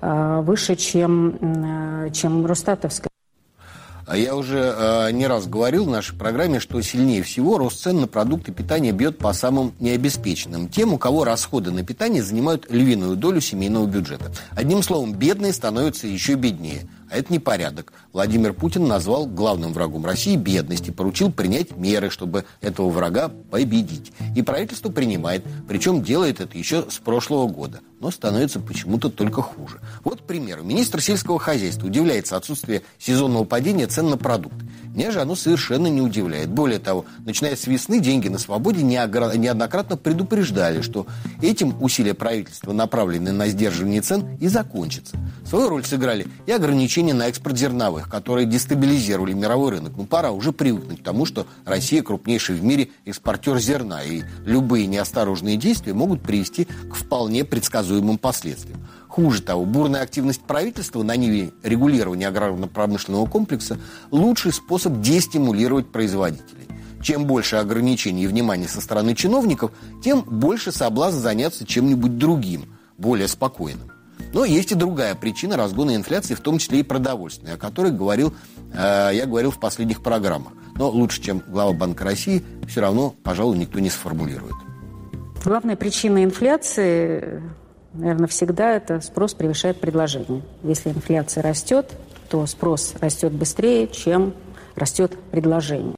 э, 0.00 0.40
выше, 0.42 0.76
чем, 0.76 2.10
чем 2.12 2.46
Росстатовская. 2.46 3.08
А 4.08 4.16
я 4.16 4.34
уже 4.34 4.74
э, 4.74 5.10
не 5.12 5.26
раз 5.26 5.46
говорил 5.46 5.84
в 5.84 5.90
нашей 5.90 6.16
программе, 6.16 6.60
что 6.60 6.80
сильнее 6.80 7.22
всего 7.22 7.58
рост 7.58 7.82
цен 7.82 8.00
на 8.00 8.06
продукты 8.06 8.52
питания 8.52 8.90
бьет 8.90 9.18
по 9.18 9.34
самым 9.34 9.74
необеспеченным. 9.80 10.70
Тем, 10.70 10.94
у 10.94 10.98
кого 10.98 11.24
расходы 11.24 11.72
на 11.72 11.84
питание 11.84 12.22
занимают 12.22 12.66
львиную 12.70 13.16
долю 13.16 13.42
семейного 13.42 13.84
бюджета. 13.84 14.32
Одним 14.52 14.82
словом, 14.82 15.12
бедные 15.12 15.52
становятся 15.52 16.06
еще 16.06 16.36
беднее– 16.36 16.88
а 17.10 17.16
это 17.16 17.32
непорядок. 17.32 17.92
Владимир 18.12 18.52
Путин 18.52 18.86
назвал 18.86 19.26
главным 19.26 19.72
врагом 19.72 20.04
России 20.04 20.36
бедность 20.36 20.88
и 20.88 20.92
поручил 20.92 21.32
принять 21.32 21.76
меры, 21.76 22.10
чтобы 22.10 22.44
этого 22.60 22.90
врага 22.90 23.28
победить. 23.28 24.12
И 24.36 24.42
правительство 24.42 24.90
принимает, 24.90 25.44
причем 25.66 26.02
делает 26.02 26.40
это 26.40 26.56
еще 26.56 26.84
с 26.90 26.98
прошлого 26.98 27.48
года. 27.48 27.80
Но 28.00 28.10
становится 28.10 28.60
почему-то 28.60 29.08
только 29.08 29.42
хуже. 29.42 29.80
Вот, 30.04 30.20
к 30.20 30.24
примеру, 30.24 30.62
министр 30.62 31.00
сельского 31.00 31.38
хозяйства 31.40 31.88
удивляется 31.88 32.36
отсутствию 32.36 32.82
сезонного 32.98 33.44
падения 33.44 33.88
цен 33.88 34.08
на 34.08 34.16
продукты. 34.16 34.64
Меня 34.94 35.10
же 35.10 35.20
оно 35.20 35.34
совершенно 35.34 35.88
не 35.88 36.00
удивляет. 36.00 36.48
Более 36.48 36.78
того, 36.78 37.04
начиная 37.24 37.56
с 37.56 37.66
весны, 37.66 38.00
деньги 38.00 38.28
на 38.28 38.38
свободе 38.38 38.82
неоднократно 38.82 39.96
предупреждали, 39.96 40.80
что 40.80 41.06
этим 41.42 41.80
усилия 41.82 42.14
правительства, 42.14 42.72
направленные 42.72 43.32
на 43.32 43.48
сдерживание 43.48 44.00
цен, 44.00 44.36
и 44.40 44.48
закончатся. 44.48 45.16
Свою 45.44 45.68
роль 45.68 45.84
сыграли 45.84 46.26
и 46.46 46.52
ограничения 46.52 46.97
на 47.02 47.28
экспорт 47.28 47.56
зерновых, 47.56 48.08
которые 48.08 48.46
дестабилизировали 48.46 49.32
мировой 49.32 49.72
рынок. 49.72 49.92
Ну, 49.96 50.04
пора 50.06 50.30
уже 50.30 50.52
привыкнуть 50.52 51.00
к 51.00 51.04
тому, 51.04 51.26
что 51.26 51.46
Россия 51.64 52.02
крупнейший 52.02 52.56
в 52.56 52.64
мире 52.64 52.90
экспортер 53.04 53.58
зерна, 53.58 54.02
и 54.02 54.22
любые 54.44 54.86
неосторожные 54.86 55.56
действия 55.56 55.94
могут 55.94 56.22
привести 56.22 56.64
к 56.64 56.94
вполне 56.94 57.44
предсказуемым 57.44 58.18
последствиям. 58.18 58.86
Хуже 59.08 59.42
того, 59.42 59.64
бурная 59.64 60.02
активность 60.02 60.42
правительства 60.42 61.02
на 61.02 61.16
ниве 61.16 61.50
регулирования 61.62 62.28
аграрно-промышленного 62.28 63.26
комплекса– 63.26 63.78
лучший 64.10 64.52
способ 64.52 65.00
дестимулировать 65.00 65.90
производителей. 65.90 66.68
Чем 67.02 67.26
больше 67.26 67.56
ограничений 67.56 68.24
и 68.24 68.26
внимания 68.26 68.68
со 68.68 68.80
стороны 68.80 69.14
чиновников, 69.14 69.72
тем 70.02 70.22
больше 70.22 70.72
соблазн 70.72 71.18
заняться 71.18 71.66
чем-нибудь 71.66 72.18
другим, 72.18 72.66
более 72.96 73.28
спокойным. 73.28 73.90
Но 74.32 74.44
есть 74.44 74.72
и 74.72 74.74
другая 74.74 75.14
причина 75.14 75.56
разгона 75.56 75.94
инфляции, 75.94 76.34
в 76.34 76.40
том 76.40 76.58
числе 76.58 76.80
и 76.80 76.82
продовольственная, 76.82 77.54
о 77.54 77.58
которой 77.58 77.92
говорил, 77.92 78.34
э, 78.72 79.10
я 79.14 79.26
говорил 79.26 79.50
в 79.50 79.58
последних 79.58 80.02
программах. 80.02 80.52
Но 80.76 80.90
лучше, 80.90 81.22
чем 81.22 81.42
глава 81.46 81.72
Банка 81.72 82.04
России, 82.04 82.44
все 82.66 82.80
равно, 82.80 83.14
пожалуй, 83.22 83.58
никто 83.58 83.78
не 83.80 83.90
сформулирует. 83.90 84.54
Главная 85.44 85.76
причина 85.76 86.24
инфляции, 86.24 87.42
наверное, 87.94 88.28
всегда 88.28 88.72
это 88.72 89.00
спрос 89.00 89.34
превышает 89.34 89.80
предложение. 89.80 90.42
Если 90.62 90.90
инфляция 90.90 91.42
растет, 91.42 91.92
то 92.28 92.44
спрос 92.46 92.94
растет 93.00 93.32
быстрее, 93.32 93.88
чем 93.88 94.34
растет 94.74 95.16
предложение. 95.30 95.94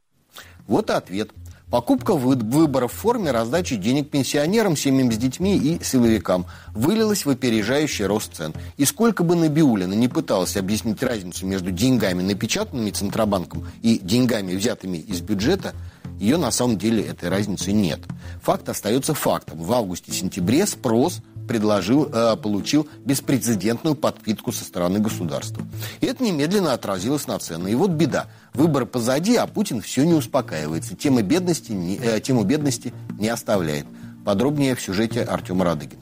Вот 0.67 0.89
и 0.89 0.93
ответ. 0.93 1.31
Покупка 1.71 2.15
выборов 2.15 2.91
в 2.91 2.97
форме 2.97 3.31
раздачи 3.31 3.77
денег 3.77 4.09
пенсионерам, 4.09 4.75
семьям 4.75 5.09
с 5.09 5.15
детьми 5.15 5.57
и 5.57 5.81
силовикам 5.81 6.45
вылилась 6.73 7.25
в 7.25 7.29
опережающий 7.29 8.05
рост 8.05 8.35
цен. 8.35 8.53
И 8.75 8.83
сколько 8.83 9.23
бы 9.23 9.37
Набиулина 9.37 9.93
не 9.93 10.09
пыталась 10.09 10.57
объяснить 10.57 11.01
разницу 11.01 11.45
между 11.45 11.71
деньгами, 11.71 12.23
напечатанными 12.23 12.91
Центробанком, 12.91 13.69
и 13.81 13.99
деньгами, 13.99 14.53
взятыми 14.53 14.97
из 14.97 15.21
бюджета, 15.21 15.73
ее 16.19 16.35
на 16.35 16.51
самом 16.51 16.77
деле 16.77 17.03
этой 17.03 17.29
разницы 17.29 17.71
нет. 17.71 18.01
Факт 18.41 18.67
остается 18.67 19.13
фактом. 19.13 19.63
В 19.63 19.71
августе-сентябре 19.71 20.67
спрос 20.67 21.21
предложил, 21.51 22.09
э, 22.13 22.37
получил 22.37 22.87
беспрецедентную 23.03 23.95
подпитку 23.95 24.53
со 24.53 24.63
стороны 24.63 24.99
государства. 24.99 25.65
И 25.99 26.05
это 26.05 26.23
немедленно 26.23 26.71
отразилось 26.71 27.27
на 27.27 27.39
цены. 27.39 27.73
И 27.73 27.75
вот 27.75 27.91
беда. 27.91 28.27
Выборы 28.53 28.85
позади, 28.85 29.35
а 29.35 29.47
Путин 29.47 29.81
все 29.81 30.05
не 30.05 30.13
успокаивается. 30.13 30.95
Тема 30.95 31.23
бедности, 31.23 31.73
не, 31.73 31.97
э, 31.97 32.21
тему 32.21 32.45
бедности 32.45 32.93
не 33.19 33.27
оставляет. 33.27 33.85
Подробнее 34.23 34.75
в 34.75 34.81
сюжете 34.81 35.23
Артема 35.23 35.65
Радыгина. 35.65 36.01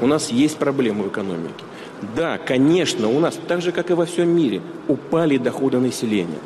У 0.00 0.06
нас 0.06 0.30
есть 0.30 0.58
проблемы 0.58 1.04
в 1.04 1.08
экономике. 1.08 1.64
Да, 2.14 2.38
конечно, 2.38 3.08
у 3.08 3.18
нас, 3.18 3.34
так 3.48 3.62
же, 3.62 3.72
как 3.72 3.90
и 3.90 3.94
во 3.94 4.06
всем 4.06 4.28
мире, 4.28 4.62
упали 4.86 5.38
доходы 5.38 5.78
населения. 5.78 6.38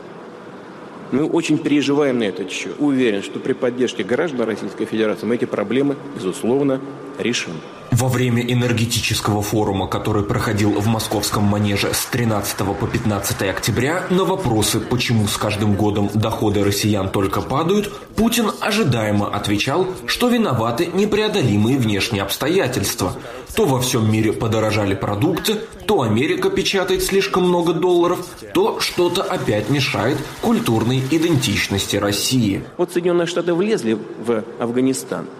Мы 1.12 1.24
очень 1.24 1.58
переживаем 1.58 2.18
на 2.18 2.24
этот 2.24 2.50
счет. 2.50 2.76
Уверен, 2.78 3.22
что 3.22 3.40
при 3.40 3.52
поддержке 3.52 4.04
граждан 4.04 4.46
Российской 4.46 4.86
Федерации 4.86 5.26
мы 5.26 5.34
эти 5.34 5.44
проблемы, 5.44 5.96
безусловно, 6.14 6.80
решим. 7.18 7.54
Во 7.98 8.06
время 8.06 8.42
энергетического 8.42 9.42
форума, 9.42 9.88
который 9.88 10.22
проходил 10.22 10.70
в 10.70 10.86
московском 10.86 11.42
манеже 11.42 11.92
с 11.92 12.06
13 12.06 12.58
по 12.58 12.86
15 12.86 13.42
октября, 13.42 14.04
на 14.08 14.22
вопросы, 14.22 14.78
почему 14.78 15.26
с 15.26 15.36
каждым 15.36 15.74
годом 15.74 16.08
доходы 16.14 16.62
россиян 16.62 17.08
только 17.08 17.40
падают, 17.40 17.92
Путин 18.14 18.52
ожидаемо 18.60 19.26
отвечал, 19.34 19.88
что 20.06 20.28
виноваты 20.28 20.86
непреодолимые 20.86 21.76
внешние 21.76 22.22
обстоятельства. 22.22 23.14
То 23.56 23.66
во 23.66 23.80
всем 23.80 24.08
мире 24.12 24.32
подорожали 24.32 24.94
продукты, 24.94 25.56
то 25.84 26.02
Америка 26.02 26.50
печатает 26.50 27.02
слишком 27.02 27.48
много 27.48 27.72
долларов, 27.72 28.24
то 28.54 28.78
что-то 28.78 29.24
опять 29.24 29.70
мешает 29.70 30.18
культурной 30.40 31.02
идентичности 31.10 31.96
России. 31.96 32.62
Вот 32.76 32.92
Соединенные 32.92 33.26
Штаты 33.26 33.54
влезли 33.54 33.98
в 34.24 34.44
Афганистан– 34.60 35.26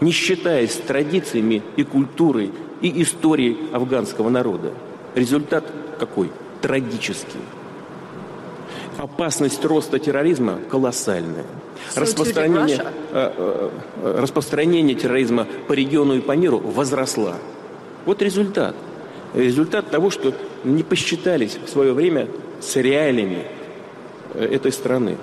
не 0.00 0.10
считаясь 0.12 0.74
с 0.74 0.78
традициями 0.78 1.62
и 1.76 1.84
культурой 1.84 2.52
и 2.80 3.02
историей 3.02 3.58
афганского 3.72 4.28
народа. 4.28 4.72
Результат 5.14 5.64
какой? 5.98 6.30
Трагический. 6.60 7.40
Опасность 8.96 9.64
роста 9.64 9.98
терроризма 9.98 10.58
колоссальная. 10.68 11.44
Распространение, 11.94 12.84
э, 13.12 13.32
э, 13.36 13.70
э, 14.02 14.20
распространение 14.20 14.96
терроризма 14.96 15.46
по 15.68 15.72
региону 15.72 16.16
и 16.16 16.20
по 16.20 16.32
миру 16.32 16.58
возросла. 16.58 17.34
Вот 18.06 18.22
результат. 18.22 18.74
Результат 19.34 19.90
того, 19.90 20.10
что 20.10 20.32
не 20.64 20.82
посчитались 20.82 21.58
в 21.64 21.68
свое 21.68 21.92
время 21.92 22.28
с 22.60 22.76
реалиями 22.76 23.44
этой 24.34 24.72
страны. 24.72 25.16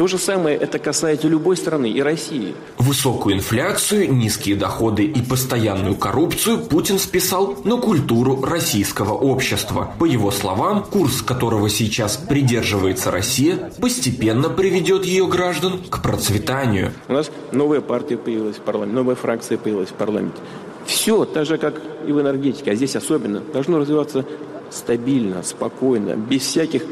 То 0.00 0.06
же 0.06 0.16
самое 0.16 0.56
это 0.56 0.78
касается 0.78 1.28
любой 1.28 1.58
страны 1.58 1.90
и 1.90 2.00
России. 2.00 2.54
Высокую 2.78 3.36
инфляцию, 3.36 4.10
низкие 4.10 4.56
доходы 4.56 5.04
и 5.04 5.20
постоянную 5.20 5.94
коррупцию 5.94 6.60
Путин 6.60 6.98
списал 6.98 7.58
на 7.64 7.76
культуру 7.76 8.40
российского 8.42 9.12
общества. 9.12 9.92
По 9.98 10.06
его 10.06 10.30
словам, 10.30 10.84
курс 10.84 11.20
которого 11.20 11.68
сейчас 11.68 12.16
придерживается 12.16 13.10
Россия, 13.10 13.70
постепенно 13.78 14.48
приведет 14.48 15.04
ее 15.04 15.26
граждан 15.26 15.82
к 15.90 16.00
процветанию. 16.00 16.94
У 17.08 17.12
нас 17.12 17.30
новая 17.52 17.82
партия 17.82 18.16
появилась 18.16 18.56
в 18.56 18.60
парламенте, 18.60 18.96
новая 18.96 19.16
фракция 19.16 19.58
появилась 19.58 19.90
в 19.90 19.94
парламенте. 19.96 20.38
Все, 20.86 21.26
так 21.26 21.44
же, 21.44 21.58
как 21.58 21.74
и 22.06 22.12
в 22.12 22.18
энергетике, 22.18 22.70
а 22.70 22.74
здесь 22.74 22.96
особенно, 22.96 23.40
должно 23.40 23.78
развиваться 23.78 24.24
стабильно, 24.70 25.42
спокойно, 25.42 26.16
без 26.16 26.40
всяких 26.40 26.84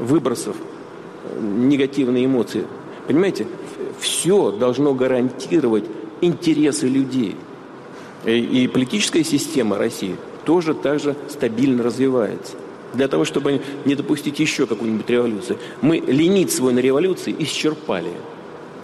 выбросов 0.00 0.56
негативные 1.40 2.26
эмоции. 2.26 2.64
Понимаете, 3.06 3.46
все 4.00 4.50
должно 4.50 4.94
гарантировать 4.94 5.84
интересы 6.20 6.88
людей. 6.88 7.36
И, 8.24 8.70
политическая 8.72 9.24
система 9.24 9.78
России 9.78 10.16
тоже 10.44 10.74
так 10.74 11.00
же 11.00 11.16
стабильно 11.28 11.82
развивается. 11.82 12.54
Для 12.94 13.08
того, 13.08 13.24
чтобы 13.24 13.62
не 13.84 13.94
допустить 13.94 14.38
еще 14.38 14.66
какую-нибудь 14.66 15.08
революцию. 15.08 15.58
Мы 15.80 15.98
лимит 15.98 16.52
свой 16.52 16.72
на 16.72 16.78
революции 16.78 17.34
исчерпали. 17.38 18.12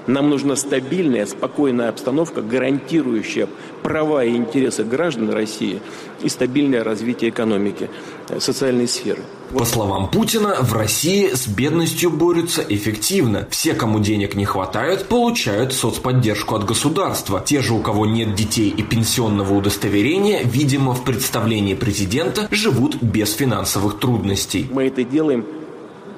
Нам 0.08 0.30
нужна 0.30 0.56
стабильная, 0.56 1.26
спокойная 1.26 1.90
обстановка, 1.90 2.40
гарантирующая 2.40 3.46
права 3.82 4.24
и 4.24 4.34
интересы 4.34 4.82
граждан 4.82 5.28
России 5.28 5.82
и 6.22 6.30
стабильное 6.30 6.82
развитие 6.82 7.28
экономики, 7.28 7.90
э, 8.30 8.40
социальной 8.40 8.88
сферы. 8.88 9.20
По 9.52 9.66
словам 9.66 10.10
Путина, 10.10 10.56
в 10.62 10.72
России 10.72 11.28
с 11.34 11.46
бедностью 11.46 12.10
борются 12.10 12.64
эффективно. 12.66 13.46
Все, 13.50 13.74
кому 13.74 14.00
денег 14.00 14.34
не 14.34 14.46
хватает, 14.46 15.04
получают 15.08 15.74
соцподдержку 15.74 16.54
от 16.54 16.64
государства. 16.64 17.42
Те 17.44 17.60
же, 17.60 17.74
у 17.74 17.80
кого 17.80 18.06
нет 18.06 18.34
детей 18.34 18.70
и 18.70 18.82
пенсионного 18.82 19.52
удостоверения, 19.52 20.40
видимо, 20.42 20.94
в 20.94 21.04
представлении 21.04 21.74
президента 21.74 22.48
живут 22.50 22.96
без 23.02 23.34
финансовых 23.34 23.98
трудностей. 23.98 24.66
Мы 24.70 24.84
это 24.84 25.04
делаем 25.04 25.44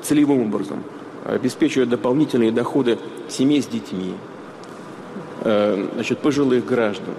целевым 0.04 0.42
образом, 0.42 0.84
обеспечивая 1.24 1.86
дополнительные 1.86 2.52
доходы 2.52 2.98
семей 3.28 3.62
с 3.62 3.66
детьми, 3.66 4.14
э, 5.42 5.88
значит, 5.94 6.18
пожилых 6.18 6.64
граждан, 6.64 7.14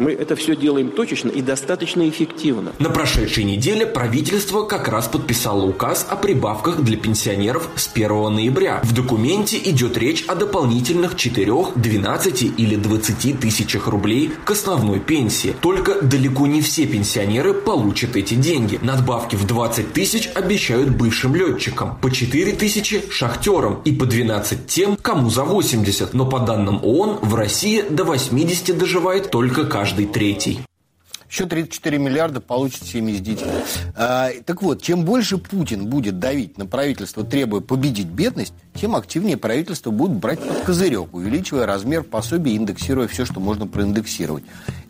мы 0.00 0.12
это 0.12 0.34
все 0.34 0.56
делаем 0.56 0.90
точечно 0.90 1.28
и 1.28 1.42
достаточно 1.42 2.08
эффективно. 2.08 2.72
На 2.78 2.90
прошедшей 2.90 3.44
неделе 3.44 3.86
правительство 3.86 4.64
как 4.64 4.88
раз 4.88 5.06
подписало 5.06 5.64
указ 5.64 6.06
о 6.08 6.16
прибавках 6.16 6.80
для 6.82 6.96
пенсионеров 6.96 7.68
с 7.76 7.88
1 7.92 8.34
ноября. 8.34 8.80
В 8.82 8.92
документе 8.92 9.58
идет 9.58 9.96
речь 9.96 10.24
о 10.26 10.34
дополнительных 10.34 11.16
4, 11.16 11.52
12 11.76 12.42
или 12.58 12.76
20 12.76 13.38
тысячах 13.38 13.86
рублей 13.86 14.32
к 14.44 14.50
основной 14.50 15.00
пенсии. 15.00 15.54
Только 15.60 16.00
далеко 16.00 16.46
не 16.46 16.62
все 16.62 16.86
пенсионеры 16.86 17.52
получат 17.52 18.16
эти 18.16 18.34
деньги. 18.34 18.78
Надбавки 18.82 19.36
в 19.36 19.46
20 19.46 19.92
тысяч 19.92 20.30
обещают 20.34 20.88
бывшим 20.88 21.34
летчикам, 21.34 21.98
по 22.00 22.10
4 22.10 22.52
тысячи– 22.52 23.04
шахтерам 23.10 23.82
и 23.84 23.92
по 23.92 24.06
12 24.06 24.66
тем, 24.66 24.96
кому 24.96 25.30
за 25.30 25.44
80. 25.44 26.14
Но 26.14 26.24
по 26.24 26.38
данным 26.38 26.80
ООН 26.82 27.18
в 27.22 27.34
России 27.34 27.84
до 27.88 28.04
80 28.04 28.78
доживает 28.78 29.30
только 29.30 29.64
каждый 29.64 29.89
каждый 29.90 30.06
третий. 30.06 30.60
Еще 31.28 31.46
34 31.46 31.98
миллиарда 31.98 32.40
получат 32.40 32.84
семьи 32.84 33.16
с 33.16 33.20
детьми. 33.20 33.50
А, 33.96 34.30
так 34.44 34.62
вот, 34.62 34.82
чем 34.82 35.04
больше 35.04 35.38
Путин 35.38 35.86
будет 35.86 36.18
давить 36.18 36.58
на 36.58 36.66
правительство, 36.66 37.24
требуя 37.24 37.60
победить 37.60 38.06
бедность, 38.06 38.52
тем 38.74 38.96
активнее 38.96 39.36
правительство 39.36 39.90
будет 39.90 40.12
брать 40.12 40.40
под 40.40 40.60
козырек, 40.60 41.12
увеличивая 41.14 41.66
размер 41.66 42.02
пособия, 42.02 42.56
индексируя 42.56 43.08
все, 43.08 43.24
что 43.24 43.40
можно 43.40 43.66
проиндексировать. 43.66 44.44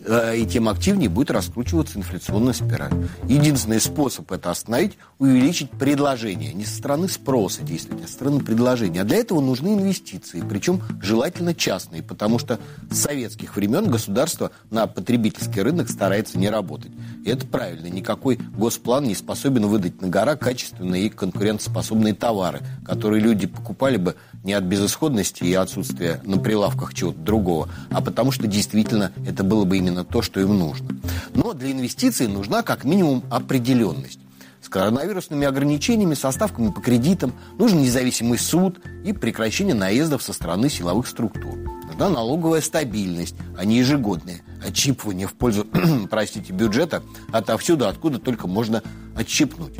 А, 0.06 0.32
и 0.34 0.46
тем 0.46 0.68
активнее 0.68 1.08
будет 1.08 1.30
раскручиваться 1.30 1.98
инфляционная 1.98 2.52
спираль. 2.52 2.92
Единственный 3.28 3.80
способ 3.80 4.30
это 4.32 4.50
остановить– 4.50 4.96
увеличить 5.18 5.70
предложение. 5.70 6.54
Не 6.54 6.64
со 6.64 6.76
стороны 6.76 7.08
спроса 7.08 7.62
действовать, 7.62 8.04
а 8.04 8.06
со 8.06 8.14
стороны 8.14 8.40
предложения. 8.40 9.02
А 9.02 9.04
для 9.04 9.18
этого 9.18 9.40
нужны 9.40 9.74
инвестиции, 9.74 10.42
причем 10.48 10.82
желательно 11.02 11.54
частные, 11.54 12.02
потому 12.02 12.38
что 12.38 12.58
с 12.90 12.98
советских 12.98 13.56
времен 13.56 13.90
государство 13.90 14.50
на 14.70 14.86
потребительский 14.86 15.60
рынок 15.60 15.90
старается 15.90 16.38
не 16.38 16.48
работать. 16.48 16.92
И 17.24 17.28
это 17.30 17.46
правильно. 17.46 17.86
Никакой 17.86 18.38
госплан 18.56 19.04
не 19.04 19.14
способен 19.14 19.66
выдать 19.66 20.00
на 20.00 20.08
гора 20.08 20.36
качественные 20.36 21.06
и 21.06 21.10
конкурентоспособные 21.10 22.14
товары, 22.14 22.60
которые 22.84 23.22
люди 23.22 23.46
покупали 23.80 23.96
бы 23.96 24.14
не 24.44 24.52
от 24.52 24.64
безысходности 24.64 25.42
и 25.42 25.54
отсутствия 25.54 26.20
на 26.24 26.36
прилавках 26.36 26.92
чего-то 26.92 27.18
другого, 27.18 27.70
а 27.90 28.02
потому 28.02 28.30
что 28.30 28.46
действительно 28.46 29.10
это 29.26 29.42
было 29.42 29.64
бы 29.64 29.78
именно 29.78 30.04
то, 30.04 30.20
что 30.20 30.38
им 30.38 30.58
нужно. 30.58 31.00
Но 31.32 31.54
для 31.54 31.72
инвестиций 31.72 32.26
нужна 32.26 32.62
как 32.62 32.84
минимум 32.84 33.24
определенность 33.30 34.20
с 34.60 34.68
коронавирусными 34.68 35.46
ограничениями, 35.46 36.12
со 36.12 36.30
ставками 36.30 36.70
по 36.70 36.82
кредитам, 36.82 37.32
нужен 37.58 37.80
независимый 37.80 38.38
суд 38.38 38.78
и 39.02 39.14
прекращение 39.14 39.74
наездов 39.74 40.22
со 40.22 40.34
стороны 40.34 40.68
силовых 40.68 41.06
структур. 41.06 41.56
Нужна 41.86 42.10
налоговая 42.10 42.60
стабильность, 42.60 43.34
а 43.56 43.64
не 43.64 43.78
ежегодное 43.78 44.42
отщипывание 44.62 45.26
в 45.26 45.32
пользу, 45.32 45.66
простите, 46.10 46.52
бюджета 46.52 47.02
отовсюду, 47.32 47.88
откуда 47.88 48.18
только 48.18 48.46
можно 48.46 48.82
отщипнуть. 49.16 49.78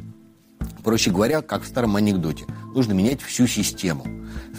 Проще 0.82 1.10
говоря, 1.10 1.42
как 1.42 1.62
в 1.62 1.66
старом 1.66 1.96
анекдоте, 1.96 2.44
нужно 2.74 2.92
менять 2.92 3.20
всю 3.20 3.46
систему. 3.46 4.04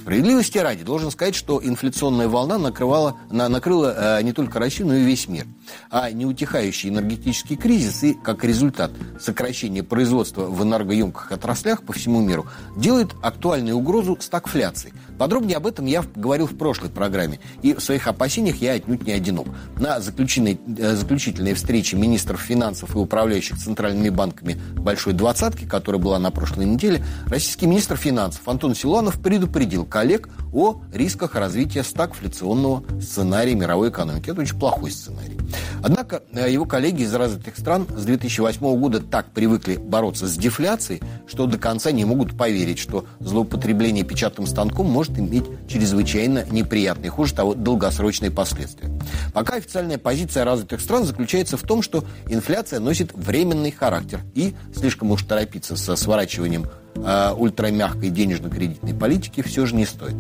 Справедливости 0.02 0.58
ради, 0.58 0.84
должен 0.84 1.12
сказать, 1.12 1.36
что 1.36 1.62
инфляционная 1.64 2.28
волна 2.28 2.58
накрывала, 2.58 3.18
на, 3.30 3.48
накрыла 3.50 4.18
э, 4.18 4.24
не 4.24 4.34
только 4.34 4.58
Россию, 4.58 4.88
но 4.88 4.96
и 4.96 5.04
весь 5.04 5.28
мир. 5.28 5.46
А 5.92 6.10
неутихающий 6.10 6.90
энергетический 6.90 7.56
кризис 7.56 8.02
и, 8.02 8.16
как 8.16 8.44
результат, 8.44 8.92
сокращение 9.20 9.84
производства 9.84 10.46
в 10.46 10.64
энергоемких 10.64 11.32
отраслях 11.32 11.84
по 11.84 11.94
всему 11.94 12.20
миру 12.20 12.48
делает 12.76 13.10
актуальную 13.22 13.78
угрозу 13.78 14.18
стагфляции. 14.20 14.92
Подробнее 15.20 15.58
об 15.58 15.68
этом 15.68 15.86
я 15.86 16.04
говорил 16.16 16.48
в 16.48 16.58
прошлой 16.58 16.90
программе. 16.90 17.40
И 17.62 17.76
в 17.76 17.80
своих 17.80 18.08
опасениях 18.08 18.56
я 18.56 18.74
отнюдь 18.74 19.06
не 19.06 19.12
одинок. 19.12 19.46
На 19.78 20.00
заключительной, 20.00 20.60
э, 20.80 20.96
заключительной 20.96 21.54
встрече 21.54 21.96
министров 21.96 22.42
финансов 22.42 22.96
и 22.96 22.98
управляющих 22.98 23.60
центральными 23.60 24.10
банками 24.10 24.60
Большой 24.74 25.14
Двадцатки, 25.14 25.66
которая 25.66 26.02
была 26.02 26.18
на 26.18 26.32
прошлой 26.32 26.66
неделе, 26.66 27.06
российский 27.28 27.68
министр 27.68 27.98
финансов 27.98 28.48
Антон 28.48 28.74
Силуанов 28.74 29.22
предупредил 29.22 29.86
коллег 29.92 30.30
о 30.54 30.82
рисках 30.94 31.36
развития 31.36 31.84
стагфляционного 31.84 32.84
сценария 33.02 33.56
мировой 33.56 33.90
экономики. 33.90 34.30
Это 34.30 34.42
очень 34.42 34.60
плохой 34.60 34.92
сценарий. 34.92 35.38
Однако 35.84 36.24
э, 36.34 36.52
его 36.52 36.66
коллеги 36.66 37.04
из 37.04 37.14
развитых 37.14 37.58
стран 37.58 37.88
с 37.96 38.04
2008 38.04 38.60
года 38.80 39.00
так 39.00 39.32
привыкли 39.32 39.78
бороться 39.78 40.28
с 40.28 40.38
дефляцией, 40.38 41.02
что 41.28 41.48
до 41.48 41.58
конца 41.58 41.92
не 41.92 42.06
могут 42.06 42.38
поверить, 42.38 42.80
что 42.80 43.06
злоупотребление 43.20 44.04
печатным 44.04 44.48
станком 44.48 44.88
может 44.88 45.18
иметь 45.18 45.46
чрезвычайно 45.68 46.46
неприятные, 46.50 47.10
хуже 47.10 47.34
того, 47.34 47.54
долгосрочные 47.54 48.32
последствия. 48.32 48.90
Пока 49.34 49.56
официальная 49.56 49.98
позиция 49.98 50.46
развитых 50.46 50.82
стран 50.82 51.06
заключается 51.06 51.58
в 51.58 51.64
том, 51.64 51.82
что 51.82 52.04
инфляция 52.28 52.80
носит 52.80 53.12
временный 53.14 53.72
характер 53.72 54.22
и 54.36 54.54
слишком 54.76 55.12
уж 55.12 55.24
торопиться 55.24 55.76
со 55.76 55.96
сворачиванием 55.96 56.68
э, 56.96 57.34
ультрамягкой 57.36 58.10
денежно-кредитной 58.10 58.94
политики 58.94 59.42
все 59.42 59.66
же 59.66 59.76
не 59.76 59.86
стоит. 59.86 60.16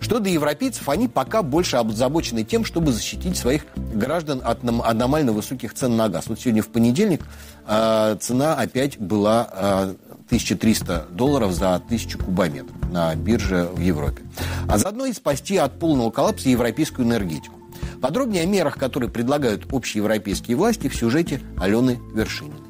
Что 0.00 0.18
до 0.18 0.28
европейцев, 0.28 0.88
они 0.88 1.08
пока 1.08 1.42
больше 1.42 1.76
озабочены 1.76 2.44
тем, 2.44 2.64
чтобы 2.64 2.92
защитить 2.92 3.36
своих 3.36 3.66
граждан 3.76 4.42
от 4.44 4.64
аномально 4.64 5.32
высоких 5.32 5.74
цен 5.74 5.96
на 5.96 6.08
газ. 6.08 6.26
Вот 6.28 6.40
сегодня 6.40 6.62
в 6.62 6.68
понедельник 6.68 7.22
э, 7.66 8.16
цена 8.20 8.54
опять 8.54 8.98
была 8.98 9.48
э, 9.52 9.94
1300 10.26 11.08
долларов 11.10 11.52
за 11.52 11.74
1000 11.74 12.18
кубометров 12.18 12.76
на 12.90 13.14
бирже 13.14 13.68
в 13.72 13.80
Европе. 13.80 14.22
А 14.68 14.78
заодно 14.78 15.06
и 15.06 15.12
спасти 15.12 15.56
от 15.56 15.78
полного 15.78 16.10
коллапса 16.10 16.48
европейскую 16.48 17.06
энергетику. 17.06 17.54
Подробнее 18.00 18.42
о 18.42 18.46
мерах, 18.46 18.78
которые 18.78 19.10
предлагают 19.10 19.66
общеевропейские 19.70 20.56
власти 20.56 20.88
в 20.88 20.96
сюжете 20.96 21.40
Алены 21.58 22.00
Вершининой. 22.14 22.61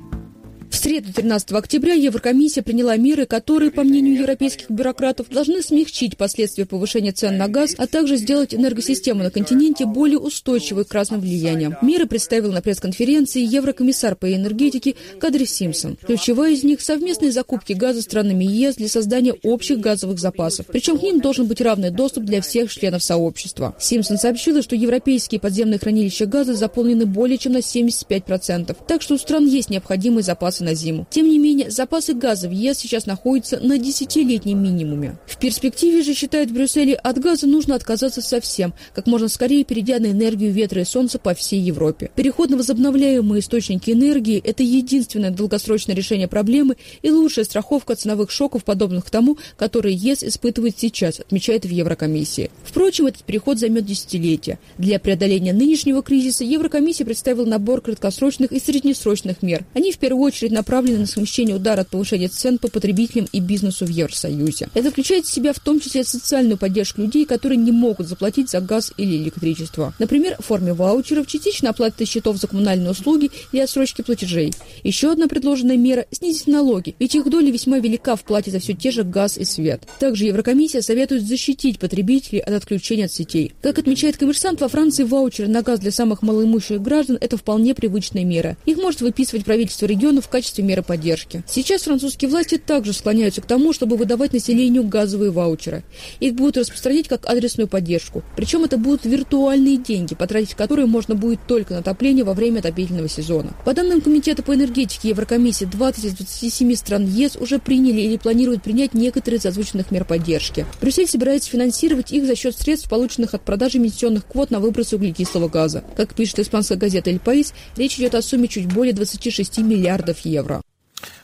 В 0.73 0.77
среду 0.77 1.13
13 1.13 1.53
октября 1.53 1.93
Еврокомиссия 1.93 2.63
приняла 2.63 2.97
меры, 2.97 3.27
которые, 3.27 3.71
по 3.71 3.83
мнению 3.83 4.15
европейских 4.15 4.71
бюрократов, 4.71 5.29
должны 5.29 5.61
смягчить 5.61 6.17
последствия 6.17 6.65
повышения 6.65 7.13
цен 7.13 7.37
на 7.37 7.47
газ, 7.47 7.75
а 7.77 7.87
также 7.87 8.17
сделать 8.17 8.55
энергосистему 8.55 9.23
на 9.23 9.31
континенте 9.31 9.85
более 9.85 10.19
устойчивой 10.19 10.87
к 10.87 10.95
разным 10.95 11.21
влияниям. 11.21 11.77
Меры 11.83 12.07
представил 12.07 12.53
на 12.53 12.63
пресс-конференции 12.63 13.45
еврокомиссар 13.45 14.17
по 14.17 14.35
энергетике 14.35 14.95
Кадри 15.21 15.45
Симпсон. 15.45 15.99
Ключевая 16.07 16.53
из 16.53 16.65
них– 16.65 16.81
совместные 16.81 17.33
закупки 17.33 17.75
газа 17.75 18.01
странами 18.01 18.45
ЕС 18.47 18.77
для 18.77 18.89
создания 18.89 19.35
общих 19.43 19.79
газовых 19.79 20.19
запасов. 20.19 20.67
Причем 20.73 20.99
к 20.99 21.03
ним 21.03 21.21
должен 21.21 21.47
быть 21.49 21.61
равный 21.61 21.91
доступ 21.91 22.25
для 22.25 22.41
всех 22.41 22.73
членов 22.73 23.03
сообщества. 23.03 23.77
Симпсон 23.79 24.17
сообщила, 24.17 24.63
что 24.63 24.75
европейские 24.75 25.39
подземные 25.39 25.79
хранилища 25.79 26.25
газа 26.25 26.55
заполнены 26.55 27.05
более 27.05 27.37
чем 27.37 27.53
на 27.53 27.59
75%, 27.59 28.75
так 28.89 29.03
что 29.03 29.15
у 29.15 29.19
стран 29.19 29.47
есть 29.47 29.69
необходимые 29.69 30.23
запасы 30.23 30.62
на 30.63 30.75
зиму. 30.75 31.07
Тем 31.11 31.29
не 31.29 31.39
менее, 31.39 31.71
запасы 31.71 32.15
газа 32.15 32.49
в 32.49 32.53
ЕС 32.53 32.79
сейчас 32.79 33.07
находятся 33.07 33.59
на 33.61 33.79
десятилетнем 33.79 34.63
минимуме. 34.63 35.17
В 35.27 35.39
перспективе 35.39 36.03
же, 36.03 36.15
считают 36.15 36.51
в 36.51 36.55
Брюсселе, 36.55 36.95
от 36.95 37.19
газа 37.19 37.47
нужно 37.47 37.75
отказаться 37.75 38.23
совсем, 38.23 38.73
как 38.95 39.07
можно 39.07 39.29
скорее 39.29 39.65
перейдя 39.65 39.99
на 39.99 40.07
энергию 40.07 40.53
ветра 40.53 40.83
и 40.83 40.85
солнца 40.85 41.19
по 41.19 41.35
всей 41.35 41.61
Европе. 41.61 42.11
Переход 42.15 42.51
на 42.51 42.57
возобновляемые 42.57 43.41
источники 43.41 43.91
энергии– 43.91 44.41
это 44.45 44.63
единственное 44.63 45.31
долгосрочное 45.31 45.97
решение 45.97 46.29
проблемы 46.29 46.77
и 47.03 47.11
лучшая 47.11 47.45
страховка 47.45 47.97
ценовых 47.97 48.31
шоков, 48.31 48.65
подобных 48.65 49.11
тому, 49.11 49.39
которые 49.57 49.97
ЕС 49.97 50.23
испытывает 50.23 50.79
сейчас, 50.79 51.21
отмечает 51.21 51.65
в 51.65 51.69
Еврокомиссии. 51.69 52.51
Впрочем, 52.65 53.07
этот 53.07 53.25
переход 53.25 53.59
займет 53.59 53.85
десятилетия. 53.85 54.59
Для 54.79 54.99
преодоления 54.99 55.53
нынешнего 55.53 56.03
кризиса 56.03 56.45
Еврокомиссия 56.45 57.05
представила 57.05 57.47
набор 57.47 57.81
краткосрочных 57.81 58.53
и 58.53 58.61
среднесрочных 58.61 59.43
мер. 59.43 59.65
Они 59.75 59.93
в 59.93 59.99
первую 59.99 60.23
очередь 60.25 60.52
направлены 60.53 61.01
на 61.01 61.07
смещение 61.07 61.57
удара 61.57 61.81
от 61.81 61.89
повышения 61.89 62.29
цен 62.29 62.59
по 62.59 62.69
потребителям 62.69 63.27
и 63.33 63.41
бизнесу 63.41 63.87
в 63.87 63.89
Евросоюзе. 63.89 64.69
Это 64.75 64.91
включает 64.91 65.27
в 65.27 65.33
себя 65.33 65.53
в 65.53 65.59
том 65.59 65.81
числе 65.81 66.05
социальную 66.05 66.59
поддержку 66.59 67.03
людей, 67.03 67.25
которые 67.25 67.59
не 67.59 67.73
могут 67.73 68.07
заплатить 68.07 68.51
за 68.51 68.61
газ 68.61 68.93
или 68.97 69.17
электричество. 69.17 69.95
Например, 69.99 70.37
в 70.39 70.45
форме 70.45 70.73
ваучеров, 70.73 71.27
частично 71.27 71.71
оплаты 71.71 72.05
счетов 72.05 72.37
за 72.37 72.47
коммунальные 72.47 72.91
услуги 72.91 73.31
и 73.53 73.59
отсрочки 73.59 74.03
платежей. 74.03 74.53
Еще 74.83 75.11
одна 75.11 75.29
предложенная 75.29 75.77
мера– 75.77 76.07
снизить 76.11 76.47
налоги, 76.47 76.95
ведь 76.99 77.15
их 77.15 77.29
доля 77.29 77.51
весьма 77.51 77.79
велика 77.79 78.17
в 78.17 78.23
плате 78.25 78.51
за 78.51 78.59
все 78.59 78.75
те 78.75 78.91
же 78.91 79.03
газ 79.03 79.39
и 79.39 79.45
свет. 79.45 79.83
Также 79.99 80.27
Еврокомиссия 80.27 80.83
советует 80.83 81.27
защитить 81.27 81.79
потребителей 81.79 82.41
от 82.41 82.55
отключения 82.55 83.07
от 83.07 83.13
сетей. 83.13 83.53
Как 83.63 83.79
отмечает 83.79 84.17
коммерсант, 84.17 84.61
во 84.61 84.69
Франции 84.69 85.05
ваучеры 85.05 85.49
на 85.49 85.63
газ 85.63 85.81
для 85.81 85.91
самых 85.91 86.23
малоимущих 86.23 86.81
граждан– 86.83 87.19
это 87.21 87.37
вполне 87.37 87.75
привычная 87.75 88.25
мера. 88.25 88.57
Их 88.67 88.77
может 88.77 89.01
выписывать 89.01 89.45
правительство 89.45 89.87
региона 89.87 90.21
в 90.21 90.29
качестве 90.29 90.42
меры 90.63 90.83
поддержки. 90.83 91.43
Сейчас 91.47 91.83
французские 91.83 92.31
власти 92.31 92.59
также 92.59 92.93
склоняются 92.93 93.41
к 93.41 93.47
тому, 93.47 93.73
чтобы 93.73 93.97
выдавать 93.97 94.33
населению 94.33 94.85
газовые 94.85 95.31
ваучеры. 95.31 95.85
Их 96.21 96.35
будут 96.35 96.57
распространять 96.57 97.09
как 97.09 97.29
адресную 97.29 97.69
поддержку. 97.69 98.23
Причем 98.37 98.65
это 98.65 98.77
будут 98.77 99.05
виртуальные 99.05 99.77
деньги, 99.77 100.15
потратить 100.15 100.55
которые 100.55 100.87
можно 100.87 101.15
будет 101.15 101.41
только 101.47 101.75
на 101.75 101.81
отопление 101.81 102.25
во 102.25 102.35
время 102.35 102.59
отопительного 102.59 103.09
сезона. 103.09 103.55
По 103.65 103.75
данным 103.75 104.01
Комитета 104.01 104.43
по 104.43 104.55
энергетике 104.55 105.11
Еврокомиссии, 105.11 105.65
20 105.65 106.05
из 106.05 106.13
27 106.15 106.75
стран 106.75 107.07
ЕС 107.07 107.37
уже 107.37 107.59
приняли 107.59 108.01
или 108.01 108.17
планируют 108.17 108.63
принять 108.63 108.95
некоторые 108.95 109.39
из 109.39 109.47
озвученных 109.47 109.91
мер 109.91 110.05
поддержки. 110.05 110.67
Брюссель 110.81 111.09
собирается 111.09 111.51
финансировать 111.51 112.13
их 112.13 112.27
за 112.27 112.35
счет 112.35 112.57
средств, 112.57 112.89
полученных 112.89 113.35
от 113.35 113.43
продажи 113.43 113.79
эмиссионных 113.79 114.27
квот 114.27 114.51
на 114.51 114.61
выбросы 114.61 114.97
углекислого 114.97 115.49
газа. 115.49 115.85
Как 115.97 116.15
пишет 116.15 116.41
испанская 116.41 116.79
газета 116.79 117.11
«Эль 117.11 117.21
Паис», 117.21 117.55
речь 117.77 117.99
идет 117.99 118.15
о 118.15 118.23
сумме 118.23 118.49
чуть 118.49 118.67
более 118.67 118.93
26 118.93 119.59
миллиардов 119.59 120.21
евро. 120.21 120.32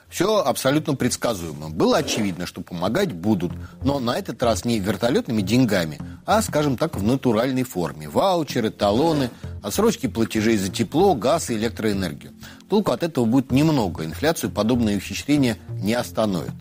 Все 0.08 0.38
абсолютно 0.38 0.94
предсказуемо. 0.94 1.68
Было 1.68 1.98
очевидно, 1.98 2.46
что 2.46 2.62
помогать 2.62 3.12
будут, 3.12 3.52
но 3.82 4.00
на 4.00 4.18
этот 4.18 4.42
раз 4.42 4.64
не 4.64 4.80
вертолетными 4.80 5.42
деньгами, 5.42 6.00
а, 6.24 6.40
скажем 6.40 6.78
так, 6.78 6.96
в 6.96 7.02
натуральной 7.02 7.62
форме. 7.62 8.08
Ваучеры, 8.08 8.70
талоны, 8.70 9.30
отсрочки 9.62 10.06
платежей 10.06 10.56
за 10.56 10.70
тепло, 10.70 11.14
газ 11.14 11.50
и 11.50 11.54
электроэнергию. 11.56 12.32
Толку 12.70 12.92
от 12.92 13.02
этого 13.02 13.26
будет 13.26 13.52
немного. 13.52 14.04
Инфляцию 14.04 14.50
подобные 14.50 14.96
ухищрения 14.96 15.58
не 15.68 15.92
остановят. 15.92 16.54